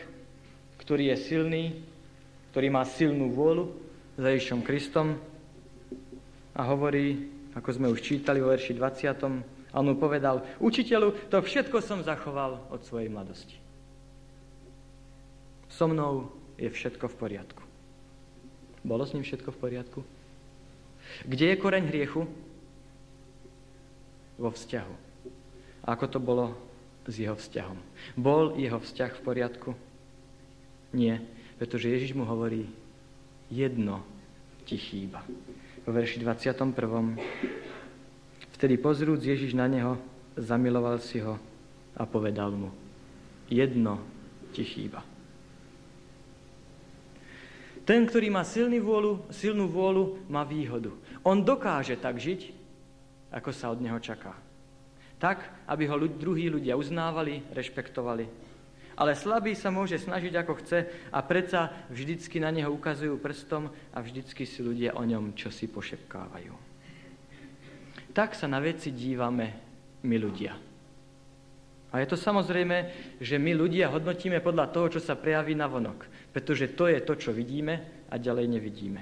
ktorý 0.83 1.15
je 1.15 1.17
silný, 1.17 1.65
ktorý 2.53 2.69
má 2.69 2.85
silnú 2.85 3.33
vôľu 3.33 3.73
za 4.19 4.29
Ježišom 4.35 4.61
Kristom 4.67 5.17
a 6.57 6.63
hovorí, 6.67 7.31
ako 7.57 7.69
sme 7.73 7.89
už 7.89 8.05
čítali 8.05 8.41
vo 8.41 8.53
verši 8.53 8.77
20. 8.77 9.73
A 9.73 9.75
on 9.81 9.93
mu 9.93 9.97
povedal, 9.97 10.41
učiteľu, 10.61 11.29
to 11.29 11.41
všetko 11.41 11.85
som 11.85 12.01
zachoval 12.01 12.65
od 12.73 12.81
svojej 12.85 13.13
mladosti. 13.13 13.57
So 15.69 15.85
mnou 15.85 16.33
je 16.57 16.73
všetko 16.73 17.13
v 17.13 17.17
poriadku. 17.21 17.63
Bolo 18.81 19.05
s 19.05 19.13
ním 19.13 19.25
všetko 19.25 19.53
v 19.53 19.61
poriadku? 19.61 20.01
Kde 21.25 21.55
je 21.55 21.57
koreň 21.57 21.85
hriechu? 21.89 22.29
Vo 24.37 24.53
vzťahu 24.53 24.95
A 25.89 25.97
ako 25.97 26.07
to 26.13 26.19
bolo 26.21 26.53
s 27.09 27.17
jeho 27.17 27.39
vzťahom? 27.39 27.79
Bol 28.19 28.59
jeho 28.61 28.77
vzťah 28.77 29.13
v 29.17 29.25
poriadku? 29.25 29.71
Nie, 30.93 31.25
pretože 31.57 31.89
Ježiš 31.89 32.13
mu 32.13 32.29
hovorí, 32.29 32.69
jedno 33.49 34.05
ti 34.67 34.77
chýba. 34.77 35.23
Vo 35.87 35.95
verši 35.95 36.21
21. 36.21 36.75
Vtedy 38.59 38.75
pozrúc 38.81 39.23
Ježiš 39.23 39.55
na 39.55 39.71
neho, 39.71 40.01
zamiloval 40.35 40.99
si 40.99 41.23
ho 41.23 41.39
a 41.97 42.03
povedal 42.05 42.53
mu, 42.53 42.73
jedno 43.49 44.03
ti 44.53 44.65
chýba. 44.65 45.16
Ten, 47.87 48.03
ktorý 48.03 48.35
má 48.35 48.43
silný 48.43 48.83
vôľu, 48.83 49.31
silnú 49.31 49.71
vôľu, 49.71 50.27
má 50.27 50.43
výhodu. 50.43 50.91
On 51.23 51.39
dokáže 51.39 51.95
tak 51.95 52.19
žiť, 52.19 52.51
ako 53.31 53.51
sa 53.55 53.71
od 53.71 53.79
neho 53.79 54.03
čaká. 54.03 54.35
Tak, 55.23 55.47
aby 55.71 55.87
ho 55.87 55.97
druhí 56.11 56.51
ľudia 56.51 56.75
uznávali, 56.75 57.47
rešpektovali. 57.55 58.27
Ale 58.97 59.15
slabý 59.15 59.55
sa 59.55 59.71
môže 59.71 60.03
snažiť, 60.03 60.35
ako 60.35 60.53
chce 60.61 60.79
a 61.15 61.19
predsa 61.23 61.71
vždycky 61.87 62.43
na 62.43 62.51
neho 62.51 62.75
ukazujú 62.75 63.21
prstom 63.23 63.71
a 63.95 63.99
vždycky 64.03 64.43
si 64.43 64.67
ľudia 64.67 64.99
o 64.99 65.07
ňom 65.07 65.37
čo 65.39 65.55
si 65.55 65.71
pošepkávajú. 65.71 66.53
Tak 68.11 68.35
sa 68.35 68.49
na 68.51 68.59
veci 68.59 68.91
dívame 68.91 69.47
my 70.03 70.17
ľudia. 70.17 70.57
A 71.93 72.03
je 72.03 72.09
to 72.09 72.19
samozrejme, 72.19 72.77
že 73.23 73.39
my 73.39 73.53
ľudia 73.55 73.93
hodnotíme 73.93 74.41
podľa 74.43 74.73
toho, 74.73 74.99
čo 74.99 75.01
sa 75.01 75.15
prejaví 75.15 75.55
na 75.55 75.71
vonok. 75.71 76.09
Pretože 76.37 76.77
to 76.77 76.85
je 76.93 77.01
to, 77.01 77.17
čo 77.17 77.33
vidíme 77.33 78.05
a 78.13 78.21
ďalej 78.21 78.45
nevidíme. 78.45 79.01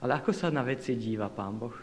Ale 0.00 0.16
ako 0.16 0.32
sa 0.32 0.48
na 0.48 0.64
veci 0.64 0.96
díva 0.96 1.28
Pán 1.28 1.60
Boh? 1.60 1.76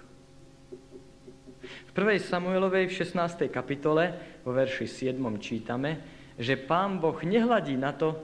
V 1.62 1.92
1. 1.94 2.18
Samuelovej 2.18 2.90
v 2.90 2.98
16. 3.06 3.46
kapitole 3.54 4.18
vo 4.42 4.50
verši 4.50 5.14
7. 5.14 5.22
čítame, 5.38 6.02
že 6.42 6.58
Pán 6.58 6.98
Boh 6.98 7.22
nehladí 7.22 7.78
na 7.78 7.94
to, 7.94 8.18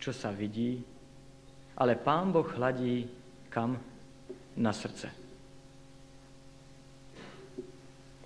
čo 0.00 0.16
sa 0.16 0.32
vidí, 0.32 0.80
ale 1.76 2.00
Pán 2.00 2.32
Boh 2.32 2.48
hladí 2.56 3.04
kam? 3.52 3.76
Na 4.56 4.72
srdce. 4.72 5.10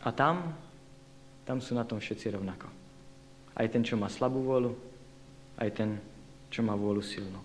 A 0.07 0.15
tam 0.15 0.55
tam 1.49 1.65
sú 1.65 1.73
na 1.73 1.81
tom 1.89 1.97
všetci 1.97 2.37
rovnako. 2.37 2.69
Aj 3.57 3.65
ten, 3.73 3.81
čo 3.81 3.97
má 3.97 4.13
slabú 4.13 4.45
vôľu, 4.45 4.77
aj 5.57 5.73
ten, 5.73 5.97
čo 6.49 6.61
má 6.65 6.75
vôľu 6.75 7.05
silnú. 7.05 7.41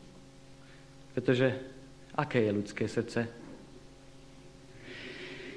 Pretože 1.14 1.54
aké 2.16 2.42
je 2.44 2.52
ľudské 2.52 2.84
srdce? 2.90 3.28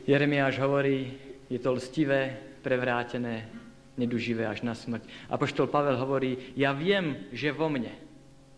Jeremiáš 0.06 0.62
hovorí, 0.62 1.18
je 1.50 1.58
to 1.58 1.74
lstivé, 1.74 2.34
prevrátené, 2.62 3.50
neduživé 3.98 4.46
až 4.46 4.62
na 4.62 4.74
smrť. 4.74 5.06
A 5.30 5.38
poštol 5.38 5.66
Pavel 5.66 5.98
hovorí, 5.98 6.54
ja 6.54 6.70
viem, 6.74 7.30
že 7.32 7.54
vo 7.54 7.66
mne 7.66 7.90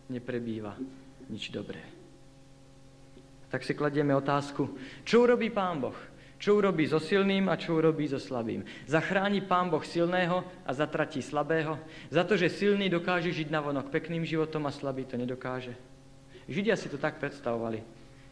neprebýva 0.09 0.77
nič 1.29 1.49
dobré. 1.53 1.81
Tak 3.49 3.65
si 3.65 3.73
kladieme 3.73 4.13
otázku, 4.13 4.77
čo 5.01 5.25
urobí 5.25 5.49
Pán 5.49 5.81
Boh? 5.81 5.97
Čo 6.39 6.55
urobí 6.55 6.87
so 6.87 7.03
silným 7.03 7.51
a 7.51 7.59
čo 7.59 7.75
urobí 7.75 8.07
so 8.07 8.15
slabým. 8.15 8.63
Zachráni 8.87 9.43
pán 9.43 9.67
Boh 9.67 9.83
silného 9.83 10.47
a 10.63 10.71
zatratí 10.71 11.19
slabého, 11.19 11.75
za 12.07 12.23
to, 12.23 12.39
že 12.39 12.47
silný 12.47 12.87
dokáže 12.87 13.35
žiť 13.35 13.51
navonok 13.51 13.91
pekným 13.91 14.23
životom 14.23 14.63
a 14.63 14.71
slabý 14.71 15.03
to 15.03 15.19
nedokáže. 15.19 15.75
Židia 16.47 16.79
si 16.79 16.87
to 16.87 16.95
tak 16.95 17.19
predstavovali. 17.19 17.83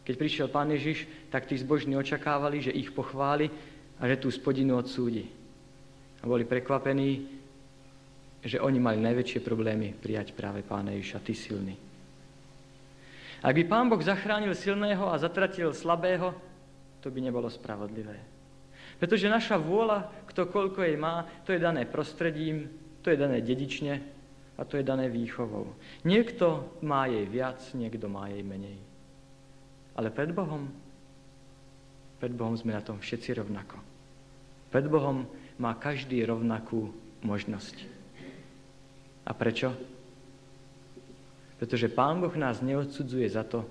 Keď 0.08 0.14
prišiel 0.16 0.48
pán 0.48 0.72
Ježiš, 0.72 1.04
tak 1.28 1.44
tí 1.44 1.60
zbožní 1.60 2.00
očakávali, 2.00 2.64
že 2.64 2.72
ich 2.72 2.96
pochváli 2.96 3.52
a 4.00 4.08
že 4.08 4.16
tú 4.16 4.32
spodinu 4.32 4.80
odsúdi. 4.80 5.28
A 6.18 6.24
boli 6.24 6.48
prekvapení, 6.48 7.28
že 8.40 8.56
oni 8.56 8.80
mali 8.80 9.04
najväčšie 9.04 9.44
problémy 9.44 9.92
prijať 9.92 10.32
práve 10.32 10.64
pána 10.64 10.96
Ježiša, 10.96 11.20
ty 11.20 11.36
silný. 11.36 11.76
Ak 13.44 13.52
by 13.52 13.68
pán 13.68 13.86
Boh 13.92 14.00
zachránil 14.00 14.56
silného 14.56 15.12
a 15.12 15.20
zatratil 15.20 15.76
slabého, 15.76 16.34
to 17.02 17.10
by 17.10 17.18
nebolo 17.22 17.46
spravodlivé. 17.46 18.18
Pretože 18.98 19.30
naša 19.30 19.56
vôľa, 19.60 20.26
kto 20.26 20.50
koľko 20.50 20.82
jej 20.82 20.98
má, 20.98 21.22
to 21.46 21.54
je 21.54 21.62
dané 21.62 21.86
prostredím, 21.86 22.66
to 23.02 23.14
je 23.14 23.18
dané 23.18 23.38
dedične 23.38 24.02
a 24.58 24.66
to 24.66 24.74
je 24.74 24.82
dané 24.82 25.06
výchovou. 25.06 25.70
Niekto 26.02 26.74
má 26.82 27.06
jej 27.06 27.22
viac, 27.30 27.62
niekto 27.78 28.10
má 28.10 28.26
jej 28.26 28.42
menej. 28.42 28.78
Ale 29.94 30.10
pred 30.10 30.34
Bohom, 30.34 30.66
pred 32.18 32.34
Bohom 32.34 32.58
sme 32.58 32.74
na 32.74 32.82
tom 32.82 32.98
všetci 32.98 33.38
rovnako. 33.38 33.78
Pred 34.74 34.86
Bohom 34.90 35.30
má 35.62 35.78
každý 35.78 36.18
rovnakú 36.26 36.90
možnosť. 37.22 37.86
A 39.26 39.30
prečo? 39.30 39.70
Pretože 41.62 41.90
Pán 41.90 42.18
Boh 42.18 42.34
nás 42.34 42.62
neodsudzuje 42.62 43.26
za 43.30 43.46
to, 43.46 43.62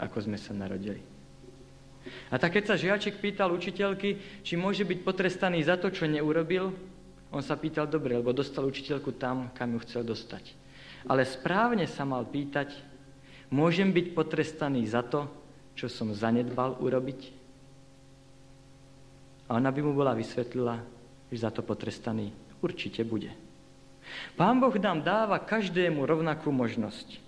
ako 0.00 0.24
sme 0.24 0.40
sa 0.40 0.56
narodili. 0.56 1.09
A 2.30 2.38
tak 2.38 2.58
keď 2.58 2.74
sa 2.74 2.76
žiaček 2.80 3.18
pýtal 3.18 3.50
učiteľky, 3.50 4.42
či 4.46 4.54
môže 4.54 4.86
byť 4.86 4.98
potrestaný 5.02 5.62
za 5.66 5.74
to, 5.76 5.90
čo 5.90 6.06
neurobil, 6.06 6.70
on 7.30 7.42
sa 7.42 7.54
pýtal 7.54 7.86
dobre, 7.86 8.18
lebo 8.18 8.34
dostal 8.34 8.66
učiteľku 8.66 9.14
tam, 9.18 9.54
kam 9.54 9.74
ju 9.74 9.80
chcel 9.86 10.02
dostať. 10.02 10.54
Ale 11.06 11.22
správne 11.22 11.86
sa 11.86 12.02
mal 12.02 12.26
pýtať, 12.26 12.74
môžem 13.54 13.94
byť 13.94 14.06
potrestaný 14.14 14.86
za 14.90 15.06
to, 15.06 15.30
čo 15.78 15.86
som 15.86 16.10
zanedbal 16.10 16.76
urobiť? 16.82 17.20
A 19.50 19.58
ona 19.58 19.70
by 19.70 19.80
mu 19.82 19.94
bola 19.94 20.14
vysvetlila, 20.14 20.78
že 21.30 21.42
za 21.42 21.50
to 21.50 21.62
potrestaný 21.62 22.30
určite 22.62 23.02
bude. 23.02 23.30
Pán 24.34 24.58
Boh 24.58 24.74
nám 24.78 25.02
dáva 25.02 25.38
každému 25.38 26.02
rovnakú 26.02 26.50
možnosť. 26.50 27.22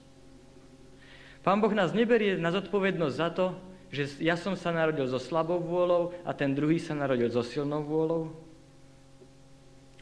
Pán 1.43 1.59
Boh 1.59 1.75
nás 1.75 1.91
neberie 1.91 2.39
na 2.39 2.55
zodpovednosť 2.55 3.15
za 3.15 3.29
to, 3.35 3.47
že 3.93 4.09
ja 4.25 4.41
som 4.41 4.57
sa 4.57 4.73
narodil 4.73 5.05
so 5.05 5.21
slabou 5.21 5.61
vôľou 5.61 6.17
a 6.25 6.33
ten 6.33 6.57
druhý 6.57 6.81
sa 6.81 6.97
narodil 6.97 7.29
so 7.29 7.45
silnou 7.45 7.85
vôľou? 7.85 8.33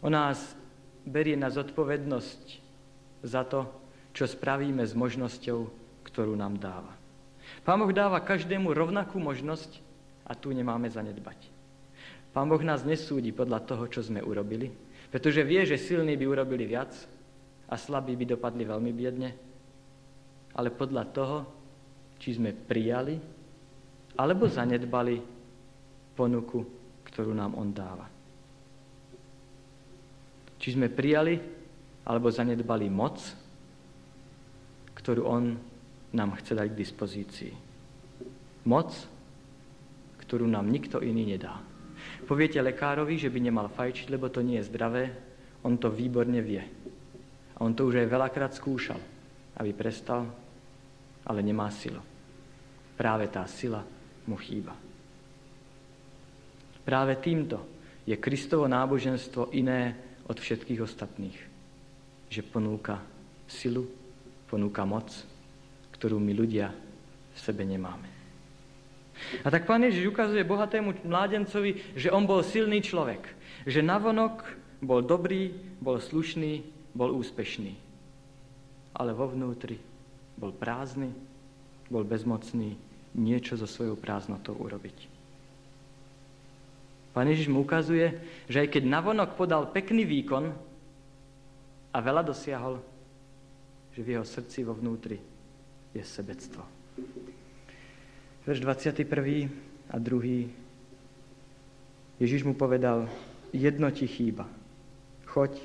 On 0.06 0.14
nás 0.14 0.54
berie 1.02 1.34
na 1.34 1.50
zodpovednosť 1.50 2.62
za 3.26 3.42
to, 3.42 3.66
čo 4.14 4.30
spravíme 4.30 4.86
s 4.86 4.94
možnosťou, 4.94 5.66
ktorú 6.06 6.38
nám 6.38 6.62
dáva. 6.62 6.94
Pán 7.66 7.82
Boh 7.82 7.90
dáva 7.90 8.22
každému 8.22 8.70
rovnakú 8.70 9.18
možnosť 9.18 9.82
a 10.22 10.38
tu 10.38 10.54
nemáme 10.54 10.86
zanedbať. 10.86 11.50
Pán 12.30 12.46
Boh 12.46 12.62
nás 12.62 12.86
nesúdi 12.86 13.34
podľa 13.34 13.66
toho, 13.66 13.90
čo 13.90 14.06
sme 14.06 14.22
urobili, 14.22 14.70
pretože 15.10 15.42
vie, 15.42 15.66
že 15.66 15.74
silní 15.74 16.14
by 16.14 16.24
urobili 16.30 16.62
viac 16.62 16.94
a 17.66 17.74
slabí 17.74 18.14
by 18.14 18.38
dopadli 18.38 18.62
veľmi 18.62 18.92
biedne, 18.94 19.34
ale 20.54 20.70
podľa 20.70 21.04
toho, 21.10 21.38
či 22.22 22.38
sme 22.38 22.54
prijali 22.54 23.39
alebo 24.18 24.50
zanedbali 24.50 25.20
ponuku, 26.16 26.60
ktorú 27.06 27.32
nám 27.34 27.54
On 27.56 27.68
dáva. 27.70 28.06
Či 30.60 30.76
sme 30.76 30.92
prijali 30.92 31.40
alebo 32.04 32.28
zanedbali 32.28 32.86
moc, 32.92 33.16
ktorú 34.92 35.22
On 35.24 35.44
nám 36.12 36.30
chce 36.36 36.52
dať 36.52 36.66
k 36.68 36.80
dispozícii. 36.80 37.52
Moc, 38.68 38.92
ktorú 40.20 40.44
nám 40.44 40.68
nikto 40.68 41.00
iný 41.00 41.32
nedá. 41.32 41.56
Poviete 42.28 42.60
lekárovi, 42.60 43.16
že 43.16 43.32
by 43.32 43.38
nemal 43.40 43.72
fajčiť, 43.72 44.12
lebo 44.12 44.28
to 44.28 44.44
nie 44.44 44.60
je 44.60 44.68
zdravé, 44.68 45.04
on 45.64 45.80
to 45.80 45.88
výborne 45.88 46.36
vie. 46.44 46.60
A 47.56 47.58
on 47.64 47.72
to 47.72 47.88
už 47.88 48.04
aj 48.04 48.12
veľakrát 48.12 48.52
skúšal, 48.52 49.00
aby 49.56 49.70
prestal, 49.72 50.28
ale 51.24 51.40
nemá 51.40 51.68
silu. 51.72 52.00
Práve 52.96 53.28
tá 53.32 53.48
sila 53.48 53.80
mu 54.30 54.38
chýba. 54.38 54.78
Práve 56.86 57.18
týmto 57.18 57.58
je 58.06 58.14
Kristovo 58.14 58.70
náboženstvo 58.70 59.50
iné 59.50 59.98
od 60.30 60.38
všetkých 60.38 60.80
ostatných. 60.86 61.38
Že 62.30 62.40
ponúka 62.46 63.02
silu, 63.50 63.90
ponúka 64.46 64.86
moc, 64.86 65.10
ktorú 65.98 66.22
my 66.22 66.32
ľudia 66.32 66.70
v 67.34 67.38
sebe 67.38 67.66
nemáme. 67.66 68.06
A 69.44 69.52
tak 69.52 69.68
pán 69.68 69.84
Ježiš 69.84 70.14
ukazuje 70.14 70.46
bohatému 70.46 71.04
mládencovi, 71.04 71.92
že 71.92 72.08
on 72.08 72.24
bol 72.24 72.40
silný 72.40 72.80
človek. 72.80 73.20
Že 73.68 73.84
navonok 73.84 74.46
bol 74.80 75.04
dobrý, 75.04 75.52
bol 75.76 76.00
slušný, 76.00 76.64
bol 76.96 77.12
úspešný. 77.12 77.76
Ale 78.96 79.12
vo 79.12 79.28
vnútri 79.28 79.76
bol 80.40 80.56
prázdny, 80.56 81.12
bol 81.92 82.00
bezmocný, 82.06 82.80
niečo 83.14 83.54
so 83.58 83.66
svojou 83.66 83.98
prázdnotou 83.98 84.54
urobiť. 84.54 85.10
Pán 87.10 87.26
Ježiš 87.26 87.50
mu 87.50 87.66
ukazuje, 87.66 88.14
že 88.46 88.62
aj 88.62 88.70
keď 88.70 88.86
navonok 88.86 89.34
podal 89.34 89.66
pekný 89.74 90.06
výkon 90.06 90.54
a 91.90 91.98
veľa 91.98 92.22
dosiahol, 92.22 92.78
že 93.90 94.06
v 94.06 94.14
jeho 94.14 94.22
srdci 94.22 94.62
vo 94.62 94.78
vnútri 94.78 95.18
je 95.90 96.06
sebectvo. 96.06 96.62
Verš 98.46 98.62
21. 98.62 99.02
a 99.90 99.98
2. 99.98 102.22
Ježiš 102.22 102.46
mu 102.46 102.54
povedal, 102.54 103.10
jedno 103.50 103.90
ti 103.90 104.06
chýba. 104.06 104.46
choď, 105.26 105.58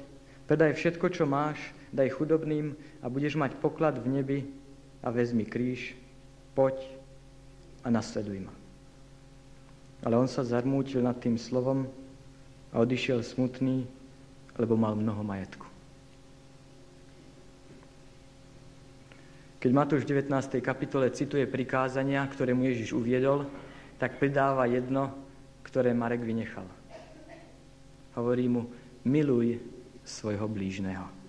predaj 0.49 0.73
všetko, 0.77 1.09
čo 1.13 1.29
máš, 1.29 1.61
daj 1.93 2.09
chudobným 2.09 2.73
a 3.01 3.09
budeš 3.09 3.35
mať 3.37 3.53
poklad 3.61 4.01
v 4.01 4.07
nebi 4.09 4.49
a 5.05 5.13
vezmi 5.13 5.45
kríž, 5.45 5.93
poď 6.57 7.04
a 7.85 7.87
nasleduj 7.93 8.41
ma. 8.41 8.53
Ale 10.01 10.17
on 10.17 10.25
sa 10.25 10.41
zarmútil 10.41 11.05
nad 11.05 11.21
tým 11.21 11.37
slovom 11.37 11.85
a 12.73 12.81
odišiel 12.81 13.21
smutný, 13.21 13.85
lebo 14.57 14.73
mal 14.73 14.97
mnoho 14.97 15.21
majetku. 15.21 15.65
Keď 19.61 19.71
Matúš 19.73 20.05
v 20.05 20.21
19. 20.21 20.61
kapitole 20.61 21.09
cituje 21.09 21.49
prikázania, 21.49 22.21
ktoré 22.29 22.53
mu 22.53 22.69
Ježiš 22.69 22.93
uviedol, 22.93 23.49
tak 23.97 24.21
pridáva 24.21 24.69
jedno, 24.69 25.09
ktoré 25.65 25.89
Marek 25.89 26.21
vynechal. 26.21 26.69
Hovorí 28.13 28.45
mu, 28.45 28.69
miluj 29.01 29.57
svojho 30.05 30.45
blížneho. 30.45 31.24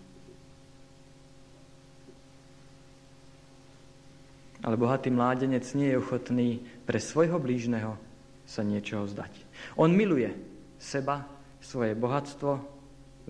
Ale 4.67 4.75
bohatý 4.75 5.15
mládenec 5.15 5.63
nie 5.79 5.95
je 5.95 6.01
ochotný 6.03 6.59
pre 6.83 6.99
svojho 6.99 7.39
blížneho 7.39 7.95
sa 8.43 8.67
niečoho 8.67 9.07
zdať. 9.07 9.31
On 9.79 9.87
miluje 9.87 10.35
seba, 10.83 11.23
svoje 11.63 11.95
bohatstvo 11.95 12.59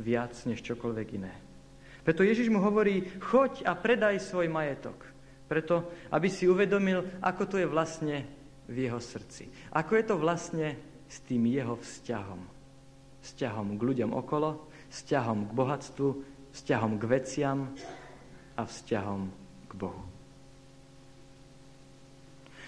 viac 0.00 0.32
než 0.48 0.64
čokoľvek 0.64 1.08
iné. 1.16 1.34
Preto 2.04 2.22
Ježiš 2.22 2.48
mu 2.48 2.62
hovorí, 2.62 3.04
choď 3.18 3.66
a 3.66 3.74
predaj 3.74 4.22
svoj 4.22 4.46
majetok. 4.46 4.94
Preto, 5.50 5.90
aby 6.14 6.30
si 6.30 6.46
uvedomil, 6.46 7.02
ako 7.18 7.42
to 7.50 7.56
je 7.58 7.66
vlastne 7.66 8.22
v 8.70 8.86
jeho 8.86 9.02
srdci. 9.02 9.50
Ako 9.74 9.98
je 9.98 10.04
to 10.06 10.14
vlastne 10.14 10.78
s 11.10 11.18
tým 11.26 11.50
jeho 11.50 11.74
vzťahom. 11.78 12.40
Vzťahom 13.26 13.74
k 13.74 13.82
ľuďom 13.82 14.10
okolo, 14.14 14.70
vzťahom 14.90 15.50
k 15.50 15.52
bohatstvu, 15.54 16.08
vzťahom 16.54 16.92
k 16.98 17.04
veciam 17.10 17.58
a 18.54 18.62
vzťahom 18.62 19.22
k 19.66 19.72
Bohu. 19.74 20.05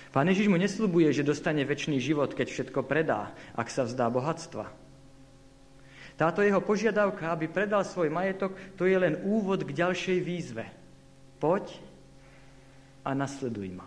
Pán 0.09 0.25
Ježiš 0.33 0.49
mu 0.49 0.57
neslubuje, 0.57 1.12
že 1.12 1.27
dostane 1.27 1.68
väčší 1.68 2.01
život, 2.01 2.33
keď 2.33 2.49
všetko 2.49 2.81
predá, 2.88 3.37
ak 3.53 3.68
sa 3.68 3.85
vzdá 3.85 4.09
bohatstva. 4.09 4.88
Táto 6.18 6.42
jeho 6.42 6.59
požiadavka, 6.64 7.31
aby 7.31 7.47
predal 7.47 7.85
svoj 7.85 8.11
majetok, 8.11 8.57
to 8.75 8.88
je 8.88 8.97
len 8.99 9.21
úvod 9.23 9.62
k 9.62 9.71
ďalšej 9.71 10.18
výzve. 10.18 10.64
Poď 11.38 11.71
a 13.07 13.14
nasleduj 13.14 13.71
ma. 13.71 13.87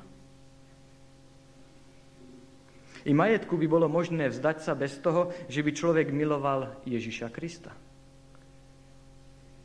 I 3.01 3.11
majetku 3.17 3.57
by 3.57 3.67
bolo 3.67 3.89
možné 3.89 4.29
vzdať 4.29 4.57
sa 4.61 4.77
bez 4.77 5.01
toho, 5.01 5.33
že 5.49 5.65
by 5.65 5.73
človek 5.73 6.13
miloval 6.13 6.77
Ježiša 6.85 7.33
Krista. 7.33 7.73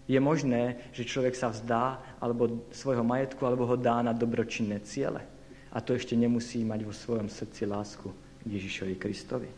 Je 0.09 0.16
možné, 0.16 0.88
že 0.97 1.05
človek 1.05 1.37
sa 1.37 1.53
vzdá 1.53 2.01
alebo 2.16 2.64
svojho 2.73 3.05
majetku, 3.05 3.45
alebo 3.45 3.69
ho 3.69 3.77
dá 3.77 4.01
na 4.01 4.16
dobročinné 4.16 4.81
ciele 4.88 5.36
a 5.77 5.79
to 5.85 5.93
ešte 5.93 6.17
nemusí 6.17 6.65
mať 6.65 6.89
vo 6.89 6.97
svojom 6.97 7.29
srdci 7.29 7.69
lásku 7.69 8.09
k 8.41 8.49
Ježišovi 8.49 8.97
Kristovi. 8.97 9.51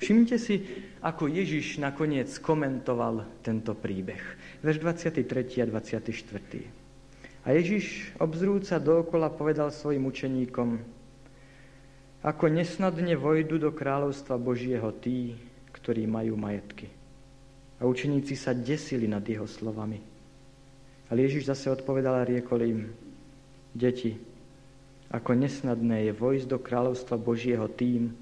Všimnite 0.00 0.36
si, 0.40 0.64
ako 1.00 1.28
Ježiš 1.28 1.80
nakoniec 1.80 2.28
komentoval 2.40 3.24
tento 3.40 3.72
príbeh. 3.72 4.20
Verš 4.60 4.80
23. 4.84 5.64
a 5.64 5.66
24. 5.68 7.44
A 7.44 7.48
Ježiš 7.56 8.12
obzrúca 8.20 8.76
dookola 8.76 9.32
povedal 9.32 9.72
svojim 9.72 10.04
učeníkom, 10.04 10.80
ako 12.20 12.44
nesnadne 12.52 13.16
vojdu 13.16 13.56
do 13.56 13.72
kráľovstva 13.72 14.36
Božieho 14.36 14.92
tí, 14.92 15.40
ktorí 15.72 16.04
majú 16.04 16.36
majetky. 16.36 16.92
A 17.80 17.88
učeníci 17.88 18.36
sa 18.36 18.52
desili 18.52 19.08
nad 19.08 19.24
jeho 19.24 19.48
slovami. 19.48 20.19
Ale 21.10 21.26
Ježiš 21.26 21.50
zase 21.50 21.74
odpovedal 21.74 22.22
a 22.22 22.28
riekol 22.28 22.60
im, 22.62 22.80
deti, 23.74 24.14
ako 25.10 25.34
nesnadné 25.34 26.06
je 26.06 26.12
vojsť 26.14 26.46
do 26.46 26.58
kráľovstva 26.62 27.18
Božieho 27.18 27.66
tým, 27.66 28.14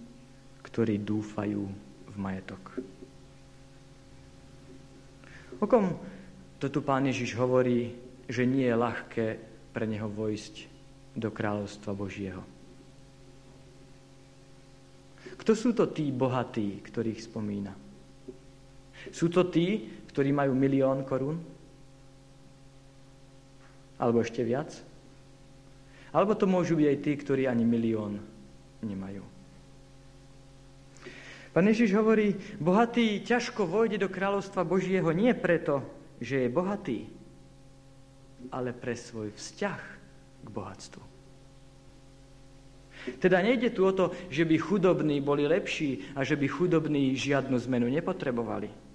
ktorí 0.64 0.96
dúfajú 0.96 1.68
v 2.08 2.16
majetok. 2.16 2.80
O 5.60 5.68
kom 5.68 6.00
to 6.56 6.72
tu 6.72 6.80
pán 6.80 7.04
Ježiš 7.04 7.36
hovorí, 7.36 7.92
že 8.24 8.48
nie 8.48 8.64
je 8.64 8.76
ľahké 8.76 9.26
pre 9.70 9.84
neho 9.84 10.08
vojsť 10.08 10.54
do 11.12 11.28
kráľovstva 11.28 11.92
Božieho? 11.92 12.40
Kto 15.38 15.52
sú 15.52 15.70
to 15.76 15.86
tí 15.92 16.08
bohatí, 16.08 16.82
ktorých 16.82 17.20
spomína? 17.20 17.72
Sú 19.14 19.30
to 19.30 19.46
tí, 19.46 19.86
ktorí 20.10 20.34
majú 20.34 20.56
milión 20.56 21.06
korún? 21.06 21.38
Alebo 23.98 24.22
ešte 24.22 24.46
viac? 24.46 24.70
Alebo 26.14 26.32
to 26.38 26.48
môžu 26.48 26.78
byť 26.78 26.86
aj 26.88 26.98
tí, 27.04 27.12
ktorí 27.18 27.42
ani 27.44 27.66
milión 27.68 28.22
nemajú. 28.80 29.20
Pán 31.52 31.66
Ježiš 31.66 31.90
hovorí, 31.98 32.38
bohatý 32.62 33.18
ťažko 33.26 33.66
vojde 33.66 33.98
do 33.98 34.08
kráľovstva 34.08 34.62
Božieho 34.62 35.10
nie 35.10 35.34
preto, 35.34 35.82
že 36.22 36.46
je 36.46 36.48
bohatý, 36.54 37.10
ale 38.54 38.70
pre 38.70 38.94
svoj 38.94 39.34
vzťah 39.34 39.80
k 40.44 40.48
bohatstvu. 40.48 41.02
Teda 43.18 43.42
nejde 43.42 43.74
tu 43.74 43.88
o 43.88 43.92
to, 43.94 44.14
že 44.30 44.46
by 44.46 44.54
chudobní 44.58 45.18
boli 45.18 45.48
lepší 45.48 46.14
a 46.14 46.22
že 46.22 46.38
by 46.38 46.46
chudobní 46.46 47.16
žiadnu 47.16 47.58
zmenu 47.58 47.90
nepotrebovali 47.90 48.87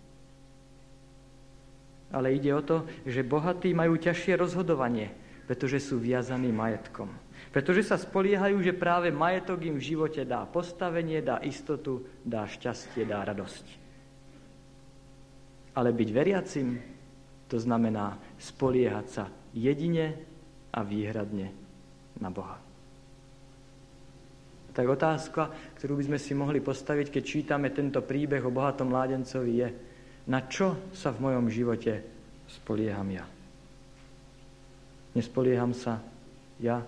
ale 2.13 2.38
ide 2.38 2.54
o 2.54 2.62
to, 2.62 2.86
že 3.04 3.26
bohatí 3.26 3.73
majú 3.73 3.97
ťažšie 3.97 4.38
rozhodovanie, 4.38 5.10
pretože 5.49 5.82
sú 5.82 5.97
viazaní 5.97 6.54
majetkom. 6.54 7.10
Pretože 7.49 7.84
sa 7.84 7.97
spoliehajú, 7.97 8.62
že 8.62 8.78
práve 8.78 9.10
majetok 9.10 9.65
im 9.65 9.82
v 9.82 9.88
živote 9.93 10.21
dá 10.23 10.45
postavenie, 10.45 11.19
dá 11.26 11.41
istotu, 11.41 12.06
dá 12.21 12.45
šťastie, 12.45 13.04
dá 13.04 13.26
radosť. 13.26 13.65
Ale 15.73 15.89
byť 15.89 16.10
veriacim, 16.13 16.78
to 17.49 17.58
znamená 17.58 18.17
spoliehať 18.38 19.08
sa 19.10 19.26
jedine 19.58 20.17
a 20.73 20.86
výhradne 20.86 21.49
na 22.21 22.30
Boha. 22.30 22.58
Tak 24.73 24.89
otázka, 24.89 25.54
ktorú 25.78 26.02
by 26.02 26.04
sme 26.10 26.19
si 26.21 26.34
mohli 26.34 26.58
postaviť, 26.58 27.13
keď 27.13 27.23
čítame 27.26 27.69
tento 27.69 28.02
príbeh 28.02 28.41
o 28.41 28.49
bohatom 28.49 28.89
mládencovi, 28.89 29.52
je, 29.54 29.69
na 30.23 30.39
čo 30.47 30.79
sa 30.95 31.12
v 31.12 31.21
mojom 31.29 31.51
živote 31.51 31.99
spolieham 32.47 33.07
ja? 33.12 33.25
Nespolieham 35.13 35.75
sa 35.75 36.01
ja 36.57 36.81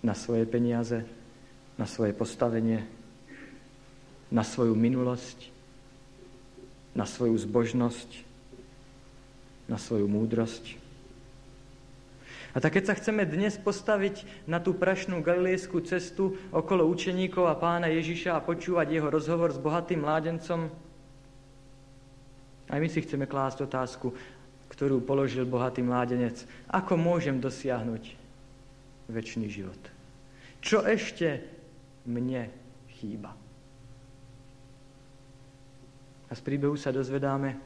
na 0.00 0.16
svoje 0.16 0.48
peniaze, 0.48 1.04
na 1.76 1.84
svoje 1.84 2.16
postavenie, 2.16 2.88
na 4.32 4.42
svoju 4.42 4.72
minulosť, 4.74 5.52
na 6.96 7.06
svoju 7.06 7.38
zbožnosť, 7.38 8.10
na 9.70 9.78
svoju 9.78 10.10
múdrosť. 10.10 10.80
A 12.50 12.58
tak 12.58 12.74
keď 12.74 12.90
sa 12.90 12.98
chceme 12.98 13.22
dnes 13.22 13.54
postaviť 13.54 14.26
na 14.50 14.58
tú 14.58 14.74
prašnú 14.74 15.22
galilejskú 15.22 15.86
cestu 15.86 16.34
okolo 16.50 16.82
učeníkov 16.90 17.46
a 17.46 17.54
pána 17.54 17.86
Ježiša 17.94 18.34
a 18.34 18.42
počúvať 18.42 18.90
jeho 18.90 19.06
rozhovor 19.06 19.54
s 19.54 19.62
bohatým 19.62 20.02
mládencom, 20.02 20.66
aj 22.70 22.78
my 22.78 22.88
si 22.88 23.02
chceme 23.02 23.26
klásť 23.26 23.66
otázku, 23.66 24.14
ktorú 24.70 25.02
položil 25.02 25.42
bohatý 25.42 25.82
mládenec. 25.82 26.46
Ako 26.70 26.94
môžem 26.94 27.42
dosiahnuť 27.42 28.14
väčší 29.10 29.50
život? 29.50 29.82
Čo 30.62 30.86
ešte 30.86 31.42
mne 32.06 32.46
chýba? 32.94 33.34
A 36.30 36.32
z 36.38 36.40
príbehu 36.46 36.78
sa 36.78 36.94
dozvedáme, 36.94 37.58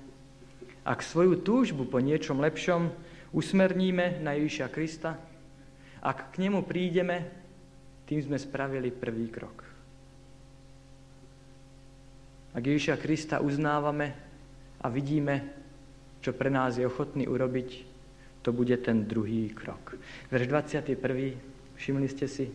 ak 0.89 1.05
svoju 1.05 1.45
túžbu 1.45 1.85
po 1.85 2.01
niečom 2.01 2.41
lepšom 2.41 2.89
usmerníme 3.37 4.25
na 4.25 4.33
Ježiša 4.41 4.73
Krista, 4.73 5.21
ak 6.01 6.33
k 6.33 6.49
nemu 6.49 6.65
prídeme, 6.65 7.29
tým 8.09 8.25
sme 8.25 8.41
spravili 8.41 8.89
prvý 8.89 9.29
krok. 9.29 9.65
Ak 12.57 12.65
Ježiša 12.65 12.97
Krista 13.01 13.45
uznávame, 13.45 14.24
a 14.85 14.87
vidíme, 14.93 15.49
čo 16.21 16.37
pre 16.37 16.53
nás 16.53 16.77
je 16.77 16.85
ochotný 16.85 17.25
urobiť, 17.25 17.69
to 18.45 18.53
bude 18.53 18.77
ten 18.85 19.09
druhý 19.09 19.49
krok. 19.57 19.97
Verš 20.29 20.47
21. 20.53 21.41
Všimli 21.81 22.09
ste 22.13 22.29
si? 22.29 22.53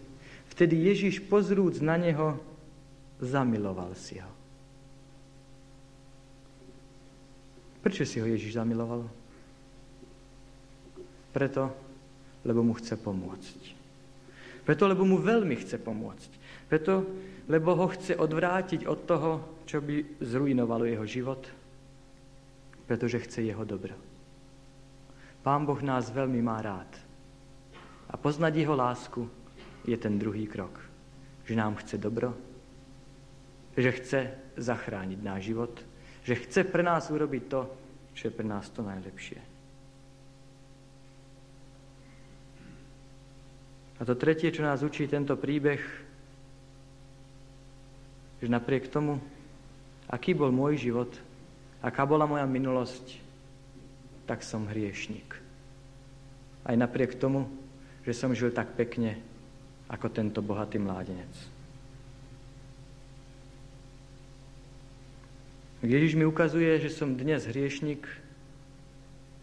Vtedy 0.54 0.78
Ježiš 0.94 1.26
pozrúc 1.26 1.82
na 1.82 1.98
neho, 1.98 2.38
zamiloval 3.18 3.98
si 3.98 4.22
ho. 4.22 4.32
Prečo 7.82 8.06
si 8.06 8.22
ho 8.22 8.28
Ježiš 8.30 8.54
zamiloval? 8.62 9.10
Preto, 11.34 11.74
lebo 12.46 12.62
mu 12.62 12.78
chce 12.78 12.94
pomôcť. 12.98 13.60
Preto, 14.66 14.86
lebo 14.86 15.02
mu 15.02 15.18
veľmi 15.18 15.58
chce 15.58 15.82
pomôcť. 15.82 16.32
Preto, 16.70 17.02
lebo 17.50 17.74
ho 17.74 17.88
chce 17.90 18.14
odvrátiť 18.14 18.86
od 18.86 19.00
toho, 19.10 19.32
čo 19.66 19.82
by 19.82 20.22
zrujnovalo 20.22 20.86
jeho 20.86 21.06
život. 21.10 21.42
Pretože 22.90 23.22
chce 23.22 23.46
jeho 23.46 23.62
dobro. 23.62 23.94
Pán 25.46 25.62
Boh 25.70 25.78
nás 25.86 26.10
veľmi 26.10 26.42
má 26.42 26.58
rád. 26.58 26.90
A 28.10 28.18
poznať 28.18 28.66
jeho 28.66 28.74
lásku 28.74 29.30
je 29.86 29.94
ten 29.94 30.18
druhý 30.18 30.50
krok. 30.50 30.74
Že 31.46 31.54
nám 31.54 31.78
chce 31.86 32.02
dobro, 32.02 32.34
že 33.78 33.94
chce 33.94 34.20
zachrániť 34.58 35.20
náš 35.22 35.54
život, 35.54 35.74
že 36.26 36.36
chce 36.36 36.66
pre 36.66 36.82
nás 36.82 37.14
urobiť 37.14 37.44
to, 37.46 37.62
čo 38.18 38.28
je 38.28 38.34
pre 38.34 38.44
nás 38.50 38.66
to 38.74 38.82
najlepšie. 38.82 39.40
A 44.00 44.02
to 44.02 44.18
tretie, 44.18 44.50
čo 44.50 44.66
nás 44.66 44.82
učí 44.82 45.06
tento 45.06 45.38
príbeh, 45.38 45.80
že 48.40 48.48
napriek 48.48 48.88
tomu, 48.88 49.22
aký 50.10 50.34
bol 50.34 50.50
môj 50.50 50.80
život, 50.90 51.12
aká 51.80 52.04
bola 52.06 52.28
moja 52.28 52.46
minulosť, 52.46 53.20
tak 54.28 54.46
som 54.46 54.70
hriešnik. 54.70 55.36
Aj 56.68 56.76
napriek 56.78 57.18
tomu, 57.18 57.50
že 58.06 58.14
som 58.14 58.36
žil 58.36 58.54
tak 58.54 58.76
pekne, 58.78 59.18
ako 59.90 60.08
tento 60.12 60.40
bohatý 60.44 60.78
mládenec. 60.78 61.32
Ježiš 65.80 66.20
mi 66.20 66.28
ukazuje, 66.28 66.76
že 66.84 66.92
som 66.92 67.16
dnes 67.16 67.48
hriešnik, 67.48 68.04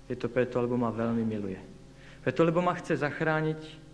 je 0.06 0.14
to 0.14 0.28
preto, 0.28 0.60
lebo 0.60 0.76
ma 0.76 0.92
veľmi 0.92 1.24
miluje. 1.24 1.58
Preto, 2.20 2.44
lebo 2.44 2.60
ma 2.60 2.76
chce 2.76 3.00
zachrániť 3.00 3.86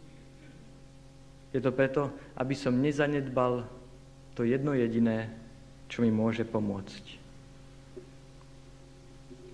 je 1.53 1.61
to 1.61 1.69
preto, 1.69 2.09
aby 2.37 2.57
som 2.57 2.81
nezanedbal 2.81 3.69
to 4.33 4.49
jedno 4.49 4.73
jediné, 4.73 5.29
čo 5.93 6.01
mi 6.01 6.09
môže 6.09 6.49
pomôcť. 6.49 7.22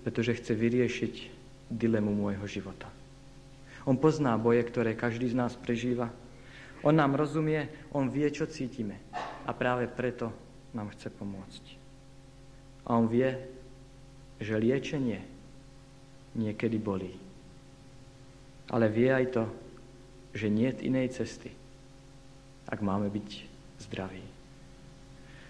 Pretože 0.03 0.39
chce 0.39 0.55
vyriešiť 0.55 1.13
dilemu 1.69 2.09
môjho 2.09 2.45
života. 2.49 2.89
On 3.85 3.95
pozná 3.95 4.35
boje, 4.35 4.65
ktoré 4.65 4.97
každý 4.97 5.31
z 5.31 5.39
nás 5.39 5.53
prežíva. 5.55 6.11
On 6.83 6.95
nám 6.95 7.15
rozumie, 7.15 7.67
on 7.91 8.07
vie, 8.07 8.27
čo 8.31 8.47
cítime. 8.47 8.99
A 9.45 9.51
práve 9.51 9.89
preto 9.89 10.31
nám 10.71 10.93
chce 10.95 11.09
pomôcť. 11.11 11.63
A 12.87 12.95
on 12.95 13.09
vie, 13.09 13.33
že 14.39 14.55
liečenie 14.55 15.19
niekedy 16.37 16.77
bolí. 16.79 17.13
Ale 18.69 18.87
vie 18.87 19.09
aj 19.09 19.25
to, 19.33 19.43
že 20.37 20.47
nie 20.47 20.69
je 20.69 20.85
inej 20.85 21.17
cesty, 21.17 21.49
ak 22.69 22.79
máme 22.85 23.09
byť 23.09 23.29
zdraví. 23.81 24.23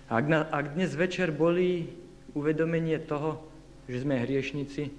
A 0.07 0.17
ak, 0.17 0.25
na, 0.25 0.39
ak 0.47 0.79
dnes 0.79 0.95
večer 0.95 1.29
bolí 1.29 1.91
uvedomenie 2.33 2.97
toho, 3.03 3.43
že 3.89 4.05
sme 4.05 4.21
hriešnici, 4.21 4.93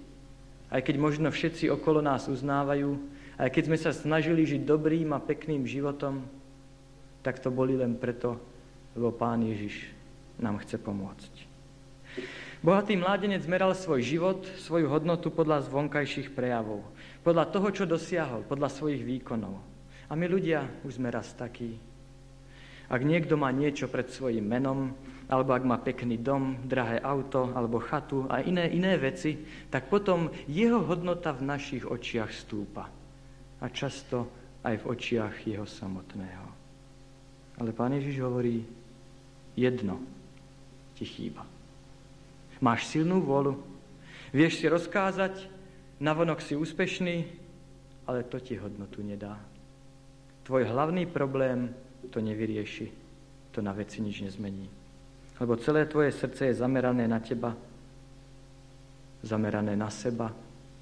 aj 0.74 0.82
keď 0.82 0.96
možno 0.98 1.30
všetci 1.30 1.70
okolo 1.70 2.02
nás 2.02 2.26
uznávajú, 2.26 2.98
aj 3.38 3.48
keď 3.54 3.62
sme 3.70 3.78
sa 3.78 3.94
snažili 3.94 4.42
žiť 4.42 4.66
dobrým 4.66 5.14
a 5.14 5.22
pekným 5.22 5.62
životom, 5.62 6.26
tak 7.22 7.38
to 7.38 7.54
boli 7.54 7.78
len 7.78 7.94
preto, 7.94 8.34
lebo 8.98 9.14
Pán 9.14 9.46
Ježiš 9.46 9.94
nám 10.42 10.58
chce 10.66 10.76
pomôcť. 10.82 11.32
Bohatý 12.60 12.98
mládenec 12.98 13.40
meral 13.48 13.72
svoj 13.72 14.04
život, 14.04 14.44
svoju 14.60 14.90
hodnotu 14.90 15.32
podľa 15.32 15.64
zvonkajších 15.70 16.36
prejavov, 16.36 16.84
podľa 17.24 17.48
toho, 17.48 17.68
čo 17.72 17.88
dosiahol, 17.88 18.44
podľa 18.44 18.68
svojich 18.68 19.00
výkonov. 19.00 19.56
A 20.10 20.18
my 20.18 20.26
ľudia 20.28 20.66
už 20.84 21.00
sme 21.00 21.08
raz 21.08 21.32
takí, 21.32 21.78
ak 22.90 23.00
niekto 23.06 23.38
má 23.38 23.54
niečo 23.54 23.86
pred 23.86 24.10
svojim 24.10 24.42
menom, 24.42 24.92
alebo 25.30 25.54
ak 25.54 25.62
má 25.62 25.78
pekný 25.78 26.18
dom, 26.18 26.58
drahé 26.66 26.98
auto, 26.98 27.54
alebo 27.54 27.78
chatu 27.78 28.26
a 28.26 28.42
iné, 28.42 28.66
iné 28.74 28.98
veci, 28.98 29.38
tak 29.70 29.86
potom 29.86 30.26
jeho 30.50 30.82
hodnota 30.82 31.30
v 31.30 31.46
našich 31.46 31.86
očiach 31.86 32.34
stúpa. 32.34 32.90
A 33.62 33.66
často 33.70 34.26
aj 34.66 34.82
v 34.82 34.88
očiach 34.90 35.46
jeho 35.46 35.62
samotného. 35.62 36.46
Ale 37.62 37.70
Pán 37.70 37.94
Ježiš 37.94 38.18
hovorí, 38.26 38.66
jedno 39.54 40.02
ti 40.98 41.06
chýba. 41.06 41.46
Máš 42.58 42.90
silnú 42.90 43.22
vôľu, 43.22 43.54
vieš 44.34 44.58
si 44.58 44.66
rozkázať, 44.66 45.46
navonok 46.02 46.42
si 46.42 46.58
úspešný, 46.58 47.16
ale 48.10 48.26
to 48.26 48.42
ti 48.42 48.58
hodnotu 48.58 49.00
nedá. 49.06 49.38
Tvoj 50.42 50.66
hlavný 50.66 51.06
problém 51.06 51.70
to 52.10 52.18
nevyrieši. 52.18 52.90
To 53.54 53.62
na 53.62 53.70
veci 53.70 54.02
nič 54.02 54.26
nezmení. 54.26 54.79
Lebo 55.40 55.56
celé 55.56 55.88
tvoje 55.88 56.12
srdce 56.12 56.52
je 56.52 56.60
zamerané 56.60 57.08
na 57.08 57.20
teba, 57.20 57.56
zamerané 59.24 59.72
na 59.76 59.88
seba, 59.88 60.32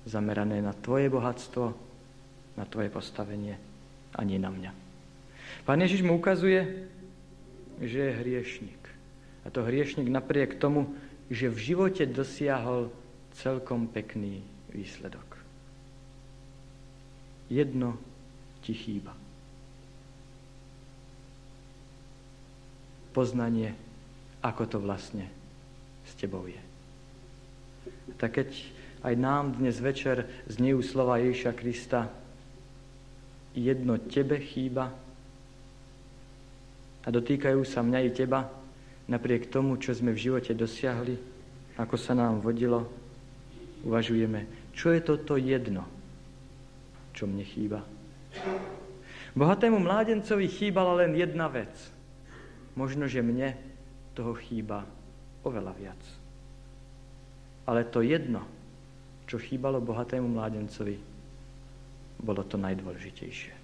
zamerané 0.03 0.59
na 0.59 0.75
tvoje 0.75 1.07
bohatstvo, 1.07 1.75
na 2.59 2.64
tvoje 2.66 2.90
postavenie 2.90 3.55
a 4.18 4.21
nie 4.27 4.38
na 4.38 4.51
mňa. 4.51 4.73
Pán 5.62 5.79
Ježiš 5.79 6.03
mu 6.03 6.18
ukazuje, 6.18 6.90
že 7.79 7.99
je 8.11 8.18
hriešnik. 8.18 8.83
A 9.47 9.55
to 9.55 9.62
hriešnik 9.62 10.11
napriek 10.11 10.59
tomu, 10.59 10.90
že 11.31 11.47
v 11.47 11.73
živote 11.73 12.03
dosiahol 12.11 12.90
celkom 13.38 13.87
pekný 13.87 14.42
výsledok. 14.75 15.38
Jedno 17.47 17.94
ti 18.66 18.75
chýba. 18.75 19.14
poznanie, 23.18 23.75
ako 24.42 24.62
to 24.66 24.79
vlastne 24.79 25.27
s 26.07 26.12
tebou 26.16 26.46
je. 26.46 26.61
Tak 28.16 28.40
keď 28.40 28.51
aj 29.03 29.14
nám 29.14 29.59
dnes 29.59 29.79
večer 29.79 30.27
znejú 30.51 30.83
slova 30.83 31.20
Ježiša 31.22 31.53
Krista, 31.55 32.11
jedno 33.55 33.98
tebe 33.98 34.38
chýba 34.38 34.94
a 37.03 37.09
dotýkajú 37.09 37.62
sa 37.66 37.83
mňa 37.83 37.98
i 38.07 38.11
teba, 38.12 38.46
napriek 39.09 39.48
tomu, 39.48 39.81
čo 39.81 39.96
sme 39.96 40.14
v 40.14 40.22
živote 40.31 40.53
dosiahli, 40.53 41.16
ako 41.79 41.96
sa 41.96 42.12
nám 42.14 42.42
vodilo, 42.42 42.87
uvažujeme, 43.87 44.70
čo 44.74 44.92
je 44.92 45.01
toto 45.01 45.38
jedno, 45.38 45.87
čo 47.14 47.27
mne 47.27 47.44
chýba. 47.46 47.81
Bohatému 49.38 49.79
mládencovi 49.79 50.51
chýbala 50.51 51.07
len 51.07 51.14
jedna 51.14 51.46
vec– 51.46 51.70
Možno, 52.79 53.11
že 53.11 53.27
mne 53.27 53.59
toho 54.18 54.35
chýba 54.35 54.83
oveľa 55.46 55.72
viac. 55.78 56.02
Ale 57.70 57.87
to 57.87 58.02
jedno, 58.02 58.42
čo 59.31 59.38
chýbalo 59.38 59.78
bohatému 59.78 60.26
mládencovi, 60.26 60.98
bolo 62.18 62.42
to 62.42 62.59
najdôležitejšie. 62.59 63.54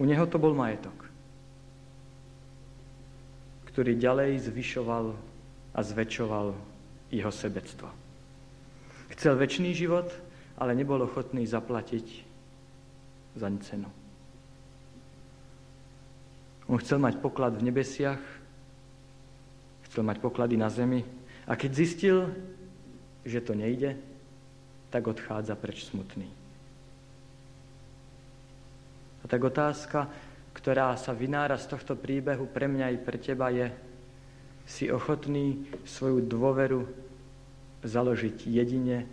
U 0.00 0.02
neho 0.02 0.26
to 0.26 0.42
bol 0.42 0.50
majetok, 0.58 1.06
ktorý 3.70 3.94
ďalej 3.94 4.50
zvyšoval 4.50 5.14
a 5.70 5.80
zväčšoval 5.80 6.58
jeho 7.14 7.30
sebectvo. 7.30 7.86
Chcel 9.14 9.38
väčší 9.38 9.70
život, 9.76 10.10
ale 10.58 10.74
nebol 10.74 10.98
ochotný 11.04 11.46
zaplatiť 11.46 12.06
za 13.36 13.48
cenu. 13.62 13.88
On 16.72 16.80
chcel 16.80 16.96
mať 16.96 17.20
poklad 17.20 17.52
v 17.60 17.68
nebesiach, 17.68 18.41
chcel 19.92 20.08
mať 20.08 20.24
poklady 20.24 20.56
na 20.56 20.72
zemi 20.72 21.04
a 21.44 21.52
keď 21.52 21.70
zistil, 21.76 22.32
že 23.28 23.44
to 23.44 23.52
nejde, 23.52 23.92
tak 24.88 25.04
odchádza 25.04 25.52
preč 25.52 25.84
smutný. 25.84 26.24
A 29.20 29.28
tak 29.28 29.44
otázka, 29.44 30.08
ktorá 30.56 30.96
sa 30.96 31.12
vynára 31.12 31.60
z 31.60 31.76
tohto 31.76 31.92
príbehu 31.92 32.48
pre 32.48 32.72
mňa 32.72 32.96
i 32.96 32.98
pre 33.04 33.20
teba 33.20 33.52
je, 33.52 33.68
si 34.64 34.88
ochotný 34.88 35.68
svoju 35.84 36.24
dôveru 36.24 36.88
založiť 37.84 38.48
jedine 38.48 39.04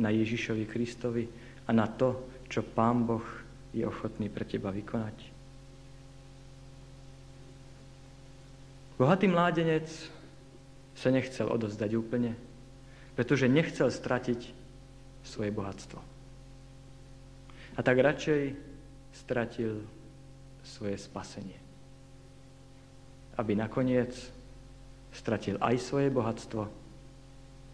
na 0.00 0.08
Ježišovi 0.08 0.64
Kristovi 0.64 1.28
a 1.68 1.70
na 1.76 1.92
to, 1.92 2.24
čo 2.48 2.64
Pán 2.64 3.04
Boh 3.04 3.26
je 3.76 3.84
ochotný 3.84 4.32
pre 4.32 4.48
teba 4.48 4.72
vykonať. 4.72 5.35
Bohatý 8.96 9.28
mládenec 9.28 9.88
sa 10.96 11.12
nechcel 11.12 11.52
odozdať 11.52 11.92
úplne, 12.00 12.32
pretože 13.12 13.44
nechcel 13.44 13.92
stratiť 13.92 14.40
svoje 15.20 15.52
bohatstvo. 15.52 16.00
A 17.76 17.80
tak 17.84 18.00
radšej 18.00 18.56
stratil 19.12 19.84
svoje 20.64 20.96
spasenie. 20.96 21.60
Aby 23.36 23.52
nakoniec 23.52 24.16
stratil 25.12 25.60
aj 25.60 25.76
svoje 25.76 26.08
bohatstvo 26.08 26.64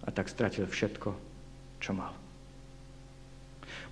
a 0.03 0.09
tak 0.11 0.27
stratil 0.27 0.67
všetko, 0.67 1.11
čo 1.79 1.95
mal. 1.95 2.19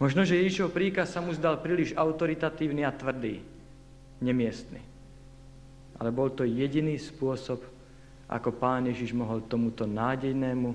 Možno, 0.02 0.26
že 0.26 0.42
Ježišov 0.42 0.74
príkaz 0.74 1.14
sa 1.14 1.22
mu 1.22 1.30
zdal 1.30 1.62
príliš 1.62 1.94
autoritatívny 1.94 2.82
a 2.82 2.90
tvrdý. 2.90 3.38
nemiestny. 4.20 4.89
Ale 6.00 6.10
bol 6.10 6.32
to 6.32 6.48
jediný 6.48 6.96
spôsob, 6.96 7.60
ako 8.30 8.50
pán 8.56 8.88
Ježiš 8.88 9.12
mohol 9.12 9.44
tomuto 9.44 9.84
nádejnému, 9.84 10.72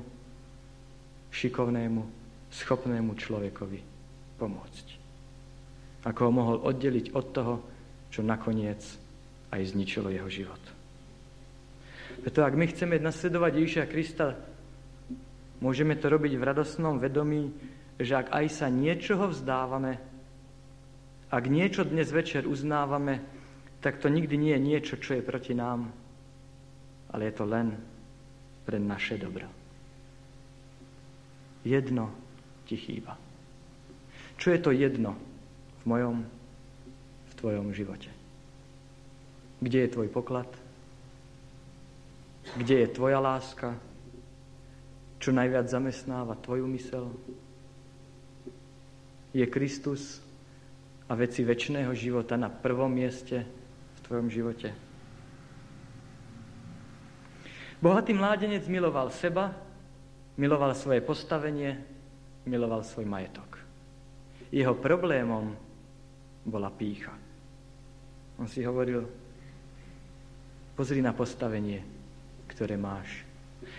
šikovnému, 1.33 2.01
schopnému 2.53 3.11
človekovi 3.17 3.79
pomôcť. 4.37 4.85
Ako 6.05 6.19
ho 6.29 6.31
mohol 6.31 6.57
oddeliť 6.61 7.17
od 7.17 7.25
toho, 7.33 7.55
čo 8.13 8.21
nakoniec 8.21 8.79
aj 9.49 9.61
zničilo 9.73 10.13
jeho 10.13 10.29
život. 10.29 10.61
Preto 12.21 12.45
ak 12.45 12.53
my 12.55 12.65
chceme 12.69 12.95
nasledovať 13.01 13.51
Ježiša 13.59 13.85
Krista, 13.89 14.37
môžeme 15.59 15.97
to 15.97 16.07
robiť 16.07 16.37
v 16.37 16.47
radosnom 16.47 17.01
vedomí, 17.01 17.51
že 17.99 18.15
ak 18.15 18.31
aj 18.31 18.45
sa 18.51 18.67
niečoho 18.69 19.31
vzdávame, 19.31 19.99
ak 21.31 21.43
niečo 21.49 21.83
dnes 21.83 22.07
večer 22.13 22.47
uznávame, 22.47 23.19
tak 23.85 24.01
to 24.01 24.09
nikdy 24.09 24.33
nie 24.33 24.57
je 24.57 24.65
niečo, 24.65 24.95
čo 24.97 25.13
je 25.13 25.21
proti 25.21 25.53
nám, 25.53 25.93
ale 27.13 27.29
je 27.29 27.33
to 27.37 27.45
len 27.45 27.77
pre 28.65 28.81
naše 28.81 29.13
dobro. 29.21 29.45
Jedno 31.61 32.09
ti 32.65 32.81
chýba. 32.81 33.13
Čo 34.41 34.57
je 34.57 34.59
to 34.65 34.73
jedno 34.73 35.13
v 35.13 35.83
mojom, 35.85 36.25
v 37.29 37.33
tvojom 37.37 37.69
živote? 37.77 38.09
Kde 39.61 39.85
je 39.85 39.93
tvoj 39.93 40.09
poklad? 40.09 40.49
Kde 42.57 42.89
je 42.89 42.89
tvoja 42.89 43.21
láska? 43.21 43.77
Čo 45.21 45.29
najviac 45.29 45.69
zamestnáva 45.69 46.33
tvoju 46.41 46.65
mysel? 46.73 47.13
Je 49.29 49.45
Kristus 49.45 50.25
a 51.05 51.13
veci 51.13 51.45
väčšného 51.45 51.93
života 51.93 52.33
na 52.33 52.49
prvom 52.49 52.89
mieste 52.89 53.64
tvojom 54.05 54.29
živote? 54.29 54.69
Bohatý 57.81 58.13
mládenec 58.13 58.65
miloval 58.69 59.11
seba, 59.11 59.51
miloval 60.37 60.77
svoje 60.77 61.01
postavenie, 61.03 61.75
miloval 62.47 62.85
svoj 62.85 63.05
majetok. 63.09 63.59
Jeho 64.53 64.77
problémom 64.77 65.51
bola 66.45 66.69
pícha. 66.71 67.11
On 68.39 68.47
si 68.47 68.61
hovoril, 68.63 69.25
Pozri 70.75 70.99
na 70.99 71.15
postavenie, 71.15 71.79
ktoré 72.51 72.75
máš. 72.75 73.23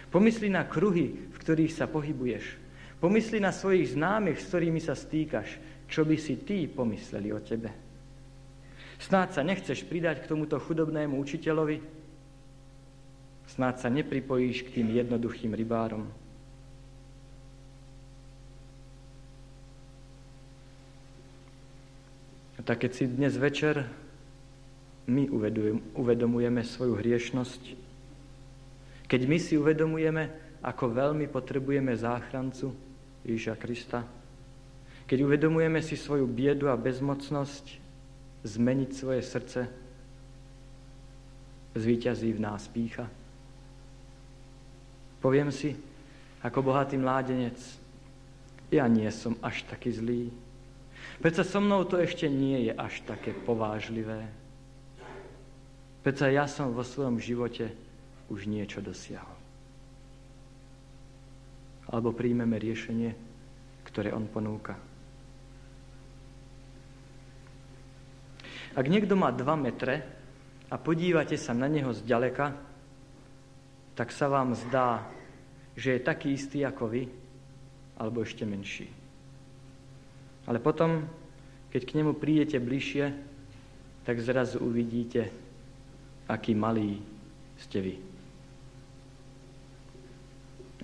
Pomysli 0.09 0.49
na 0.49 0.65
kruhy, 0.65 1.29
v 1.29 1.37
ktorých 1.37 1.77
sa 1.77 1.85
pohybuješ. 1.85 2.57
Pomysli 2.97 3.37
na 3.37 3.53
svojich 3.53 3.93
známych, 3.93 4.41
s 4.41 4.49
ktorými 4.49 4.81
sa 4.81 4.97
stýkaš. 4.97 5.61
Čo 5.93 6.09
by 6.09 6.17
si 6.17 6.41
ty 6.41 6.65
pomysleli 6.65 7.29
o 7.37 7.41
tebe? 7.45 7.86
Snáď 8.97 9.29
sa 9.37 9.43
nechceš 9.45 9.85
pridať 9.85 10.25
k 10.25 10.31
tomuto 10.33 10.57
chudobnému 10.57 11.21
učiteľovi? 11.21 11.79
Snáď 13.47 13.75
sa 13.79 13.89
nepripojíš 13.93 14.67
k 14.67 14.81
tým 14.81 14.91
jednoduchým 14.91 15.55
rybárom? 15.55 16.09
A 22.57 22.61
tak 22.65 22.83
keď 22.83 22.93
si 22.97 23.05
dnes 23.07 23.37
večer 23.37 23.87
my 25.07 25.31
uvedomujeme 25.95 26.67
svoju 26.67 26.99
hriešnosť, 26.99 27.63
keď 29.07 29.21
my 29.23 29.39
si 29.39 29.55
uvedomujeme, 29.55 30.35
ako 30.67 30.91
veľmi 30.91 31.31
potrebujeme 31.31 31.95
záchrancu 31.95 32.75
Ježiša 33.23 33.55
Krista, 33.55 34.03
keď 35.07 35.23
uvedomujeme 35.23 35.79
si 35.79 35.95
svoju 35.95 36.27
biedu 36.27 36.67
a 36.67 36.75
bezmocnosť 36.75 37.86
zmeniť 38.47 38.91
svoje 38.95 39.21
srdce, 39.27 39.61
zvýťazí 41.75 42.31
v 42.33 42.41
nás 42.41 42.71
pícha. 42.71 43.11
Poviem 45.19 45.51
si, 45.51 45.75
ako 46.47 46.63
bohatý 46.63 46.95
mládenec, 46.95 47.59
ja 48.71 48.87
nie 48.87 49.11
som 49.11 49.35
až 49.43 49.67
taký 49.67 49.91
zlý. 49.91 50.31
Veď 51.19 51.43
so 51.43 51.59
mnou 51.59 51.83
to 51.83 51.99
ešte 51.99 52.31
nie 52.31 52.71
je 52.71 52.73
až 52.75 53.03
také 53.03 53.35
povážlivé. 53.35 54.31
Peca 56.07 56.31
ja 56.31 56.47
som 56.47 56.71
vo 56.71 56.87
svojom 56.87 57.19
živote 57.19 57.75
už 58.31 58.47
niečo 58.47 58.79
dosiahol. 58.79 59.35
Alebo 61.91 62.15
príjmeme 62.15 62.59
riešenie, 62.59 63.11
ktoré 63.87 64.15
on 64.15 64.27
ponúka. 64.31 64.79
Ak 68.77 68.93
niekto 68.93 69.17
má 69.17 69.33
2 69.33 69.41
metre 69.57 70.05
a 70.69 70.77
podívate 70.77 71.41
sa 71.41 71.57
na 71.57 71.65
neho 71.65 71.97
zďaleka, 71.97 72.53
tak 73.97 74.13
sa 74.13 74.29
vám 74.29 74.53
zdá, 74.53 75.09
že 75.73 75.97
je 75.97 76.05
taký 76.05 76.37
istý 76.37 76.61
ako 76.69 76.93
vy, 76.93 77.09
alebo 77.97 78.21
ešte 78.21 78.45
menší. 78.45 78.93
Ale 80.45 80.61
potom, 80.61 81.09
keď 81.73 81.83
k 81.89 81.97
nemu 81.97 82.13
prídete 82.21 82.61
bližšie, 82.61 83.17
tak 84.05 84.21
zrazu 84.21 84.61
uvidíte, 84.61 85.33
aký 86.29 86.53
malý 86.53 87.01
ste 87.57 87.81
vy. 87.81 87.95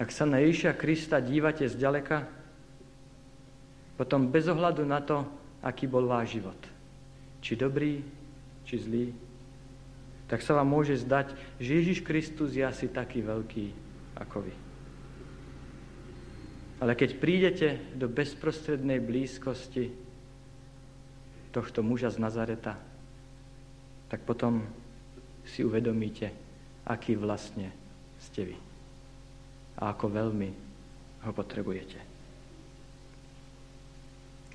Ak 0.01 0.09
sa 0.09 0.25
na 0.25 0.41
Ježiša 0.41 0.81
Krista 0.81 1.21
dívate 1.21 1.69
zďaleka, 1.69 2.25
potom 4.01 4.33
bez 4.33 4.49
ohľadu 4.49 4.83
na 4.89 5.05
to, 5.05 5.29
aký 5.61 5.85
bol 5.85 6.09
váš 6.09 6.41
život, 6.41 6.72
či 7.43 7.59
dobrý, 7.59 8.01
či 8.65 8.79
zlý, 8.79 9.07
tak 10.31 10.41
sa 10.41 10.57
vám 10.57 10.71
môže 10.71 10.97
zdať, 11.03 11.37
že 11.61 11.77
Ježiš 11.83 12.01
Kristus 12.01 12.57
je 12.57 12.65
asi 12.65 12.89
taký 12.89 13.21
veľký 13.21 13.67
ako 14.17 14.49
vy. 14.49 14.55
Ale 16.81 16.97
keď 16.97 17.11
prídete 17.21 17.69
do 17.95 18.09
bezprostrednej 18.09 18.99
blízkosti 18.99 19.93
tohto 21.53 21.85
muža 21.85 22.11
z 22.11 22.19
Nazareta, 22.19 22.81
tak 24.09 24.25
potom 24.25 24.65
si 25.45 25.63
uvedomíte, 25.63 26.33
aký 26.89 27.15
vlastne 27.15 27.69
ste 28.19 28.55
vy 28.55 28.57
a 29.79 29.93
ako 29.93 30.07
veľmi 30.11 30.51
ho 31.23 31.33
potrebujete. 31.33 31.99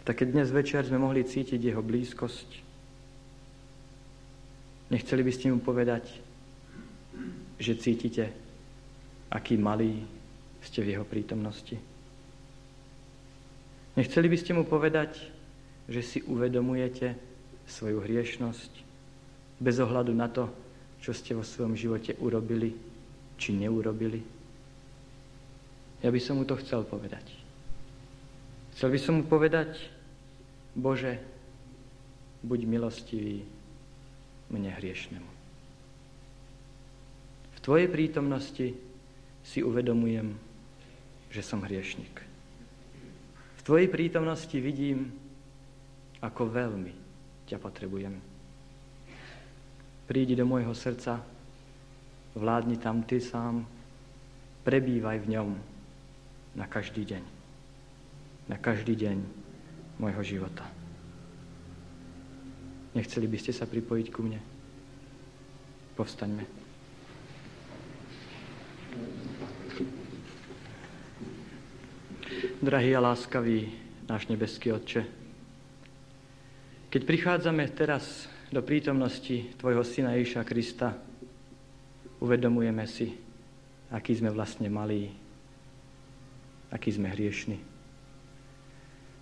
Tak 0.03 0.23
keď 0.23 0.27
dnes 0.31 0.49
večer 0.53 0.87
sme 0.87 1.03
mohli 1.03 1.27
cítiť 1.27 1.59
jeho 1.59 1.83
blízkosť, 1.83 2.66
nechceli 4.89 5.21
by 5.23 5.31
ste 5.31 5.51
mu 5.51 5.59
povedať, 5.59 6.09
že 7.57 7.73
cítite, 7.79 8.29
aký 9.33 9.57
malý 9.57 10.05
ste 10.61 10.83
v 10.85 10.95
jeho 10.95 11.05
prítomnosti. 11.07 11.75
Nechceli 13.97 14.29
by 14.29 14.37
ste 14.37 14.51
mu 14.53 14.63
povedať, 14.63 15.17
že 15.89 16.01
si 16.05 16.19
uvedomujete 16.21 17.17
svoju 17.65 18.03
hriešnosť 18.05 18.71
bez 19.57 19.75
ohľadu 19.81 20.13
na 20.13 20.29
to, 20.29 20.45
čo 21.01 21.11
ste 21.17 21.33
vo 21.33 21.41
svojom 21.41 21.73
živote 21.73 22.13
urobili 22.21 22.77
či 23.41 23.57
neurobili? 23.57 24.21
Ja 26.05 26.13
by 26.13 26.19
som 26.21 26.37
mu 26.37 26.45
to 26.45 26.59
chcel 26.61 26.85
povedať. 26.85 27.25
Chcel 28.77 28.93
by 28.93 28.99
som 29.01 29.13
mu 29.17 29.23
povedať, 29.25 29.81
Bože, 30.77 31.17
buď 32.45 32.69
milostivý 32.69 33.41
mne 34.51 34.71
hriešnemu. 34.71 35.31
V 37.55 37.59
Tvojej 37.59 37.87
prítomnosti 37.91 38.67
si 39.43 39.59
uvedomujem, 39.59 40.35
že 41.31 41.41
som 41.43 41.63
hriešnik. 41.63 42.23
V 43.59 43.61
Tvojej 43.63 43.91
prítomnosti 43.91 44.55
vidím, 44.55 45.11
ako 46.23 46.47
veľmi 46.47 46.93
ťa 47.47 47.57
potrebujem. 47.59 48.15
Prídi 50.07 50.39
do 50.39 50.47
môjho 50.47 50.71
srdca, 50.71 51.19
vládni 52.35 52.79
tam 52.79 53.03
ty 53.03 53.19
sám, 53.19 53.67
prebývaj 54.63 55.19
v 55.23 55.31
ňom 55.35 55.49
na 56.55 56.65
každý 56.67 57.03
deň. 57.03 57.23
Na 58.47 58.55
každý 58.55 58.95
deň 58.95 59.19
môjho 59.99 60.23
života. 60.23 60.76
Nechceli 62.97 63.29
by 63.29 63.37
ste 63.37 63.53
sa 63.53 63.69
pripojiť 63.69 64.07
ku 64.09 64.25
mne? 64.25 64.41
Povstaňme. 65.93 66.49
Drahý 72.57 72.97
a 72.97 73.05
láskavý 73.05 73.69
náš 74.09 74.25
nebeský 74.33 74.73
Otče, 74.73 75.05
keď 76.89 77.01
prichádzame 77.05 77.69
teraz 77.77 78.25
do 78.49 78.65
prítomnosti 78.65 79.53
Tvojho 79.61 79.85
Syna 79.85 80.17
Ježiša 80.17 80.41
Krista, 80.41 80.97
uvedomujeme 82.17 82.81
si, 82.89 83.13
aký 83.93 84.17
sme 84.17 84.33
vlastne 84.33 84.73
malí, 84.73 85.13
aký 86.73 86.89
sme 86.97 87.13
hriešni. 87.13 87.61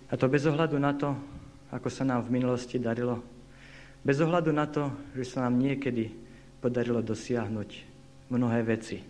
A 0.08 0.16
to 0.16 0.32
bez 0.32 0.48
ohľadu 0.48 0.80
na 0.80 0.96
to, 0.96 1.12
ako 1.68 1.92
sa 1.92 2.08
nám 2.08 2.24
v 2.24 2.40
minulosti 2.40 2.80
darilo, 2.80 3.35
Bez 4.06 4.22
ohľadu 4.22 4.54
na 4.54 4.70
to, 4.70 4.86
že 5.18 5.34
sa 5.34 5.50
nám 5.50 5.58
niekedy 5.58 6.14
podarilo 6.62 7.02
dosiahnuť 7.02 7.70
mnohé 8.30 8.62
veci, 8.62 9.02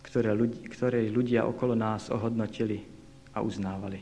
ktoré, 0.00 0.32
ľudí, 0.32 0.72
ktoré 0.72 1.04
ľudia 1.12 1.44
okolo 1.44 1.76
nás 1.76 2.08
ohodnotili 2.08 2.80
a 3.36 3.44
uznávali. 3.44 4.00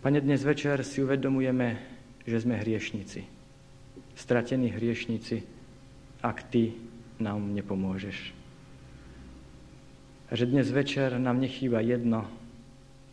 Pane, 0.00 0.24
dnes 0.24 0.40
večer 0.40 0.80
si 0.80 1.04
uvedomujeme, 1.04 1.76
že 2.24 2.40
sme 2.40 2.56
hriešnici. 2.56 3.28
Stratení 4.16 4.72
hriešnici, 4.72 5.44
ak 6.24 6.48
Ty 6.48 6.72
nám 7.20 7.52
nepomôžeš. 7.52 8.32
A 10.32 10.32
že 10.32 10.48
dnes 10.48 10.72
večer 10.72 11.20
nám 11.20 11.36
nechýba 11.36 11.84
jedno, 11.84 12.24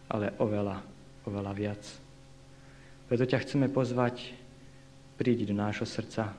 ale 0.08 0.32
oveľa, 0.40 0.80
oveľa 1.28 1.52
viac. 1.52 1.84
Preto 3.12 3.28
ťa 3.28 3.44
chceme 3.44 3.68
pozvať, 3.68 4.47
príď 5.18 5.50
do 5.50 5.56
nášho 5.58 5.90
srdca. 5.90 6.38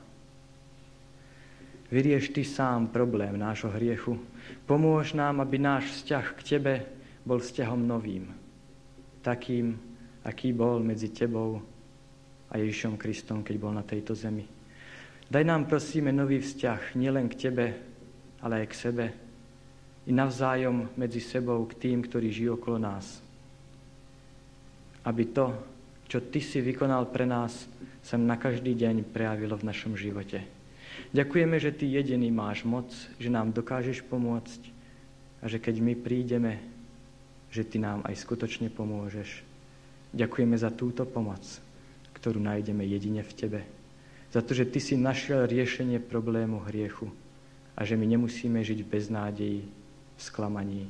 Vyrieš 1.91 2.31
Ty 2.31 2.43
sám 2.45 2.81
problém 2.95 3.35
nášho 3.35 3.73
hriechu. 3.75 4.21
Pomôž 4.69 5.13
nám, 5.13 5.41
aby 5.41 5.59
náš 5.59 5.89
vzťah 6.01 6.27
k 6.37 6.41
Tebe 6.45 6.75
bol 7.25 7.41
vzťahom 7.41 7.81
novým. 7.81 8.33
Takým, 9.25 9.77
aký 10.25 10.53
bol 10.53 10.85
medzi 10.85 11.11
Tebou 11.11 11.61
a 12.49 12.55
Ježišom 12.57 13.01
Kristom, 13.01 13.45
keď 13.45 13.57
bol 13.61 13.73
na 13.73 13.85
tejto 13.85 14.17
zemi. 14.17 14.45
Daj 15.29 15.45
nám, 15.45 15.69
prosíme, 15.69 16.09
nový 16.13 16.41
vzťah 16.41 16.97
nielen 16.97 17.29
k 17.29 17.49
Tebe, 17.49 17.67
ale 18.41 18.65
aj 18.65 18.67
k 18.73 18.79
sebe 18.79 19.07
i 20.09 20.13
navzájom 20.13 20.97
medzi 20.97 21.21
sebou 21.21 21.69
k 21.69 21.77
tým, 21.77 22.01
ktorí 22.01 22.33
žijú 22.33 22.57
okolo 22.57 22.81
nás. 22.81 23.21
Aby 25.05 25.29
to, 25.37 25.53
čo 26.09 26.25
Ty 26.25 26.41
si 26.41 26.65
vykonal 26.65 27.13
pre 27.13 27.29
nás, 27.29 27.69
sa 28.03 28.17
na 28.17 28.39
každý 28.39 28.75
deň 28.75 29.07
prejavilo 29.09 29.59
v 29.59 29.69
našom 29.69 29.95
živote. 29.99 30.45
Ďakujeme, 31.15 31.57
že 31.63 31.73
Ty 31.73 31.85
jediný 31.89 32.29
máš 32.33 32.67
moc, 32.67 32.91
že 33.17 33.31
nám 33.31 33.55
dokážeš 33.55 34.05
pomôcť 34.07 34.61
a 35.41 35.45
že 35.47 35.63
keď 35.63 35.81
my 35.81 35.95
prídeme, 35.95 36.59
že 37.49 37.65
Ty 37.65 37.81
nám 37.81 37.99
aj 38.05 38.15
skutočne 38.19 38.69
pomôžeš. 38.69 39.45
Ďakujeme 40.13 40.57
za 40.57 40.73
túto 40.73 41.05
pomoc, 41.05 41.45
ktorú 42.17 42.41
nájdeme 42.41 42.85
jedine 42.85 43.23
v 43.23 43.33
Tebe. 43.33 43.61
Za 44.29 44.45
to, 44.45 44.53
že 44.53 44.69
Ty 44.69 44.79
si 44.81 44.95
našiel 44.99 45.49
riešenie 45.49 46.03
problému 46.03 46.61
hriechu 46.69 47.09
a 47.79 47.85
že 47.87 47.97
my 47.97 48.05
nemusíme 48.05 48.61
žiť 48.61 48.85
v 48.85 48.91
beznádeji, 48.91 49.61
v 50.19 50.21
sklamaní. 50.21 50.85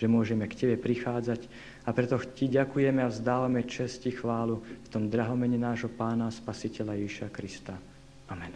Že 0.00 0.06
môžeme 0.08 0.48
k 0.48 0.56
Tebe 0.56 0.76
prichádzať 0.80 1.44
a 1.84 1.90
preto 1.96 2.20
Ti 2.20 2.46
ďakujeme 2.48 3.00
a 3.00 3.12
vzdávame 3.12 3.64
čest 3.64 4.04
i 4.04 4.12
chválu 4.12 4.60
v 4.60 4.88
tom 4.92 5.08
drahomene 5.08 5.56
nášho 5.56 5.88
Pána 5.88 6.28
Spasiteľa 6.28 6.96
Ježiša 7.00 7.28
Krista. 7.32 7.74
Amen. 8.28 8.52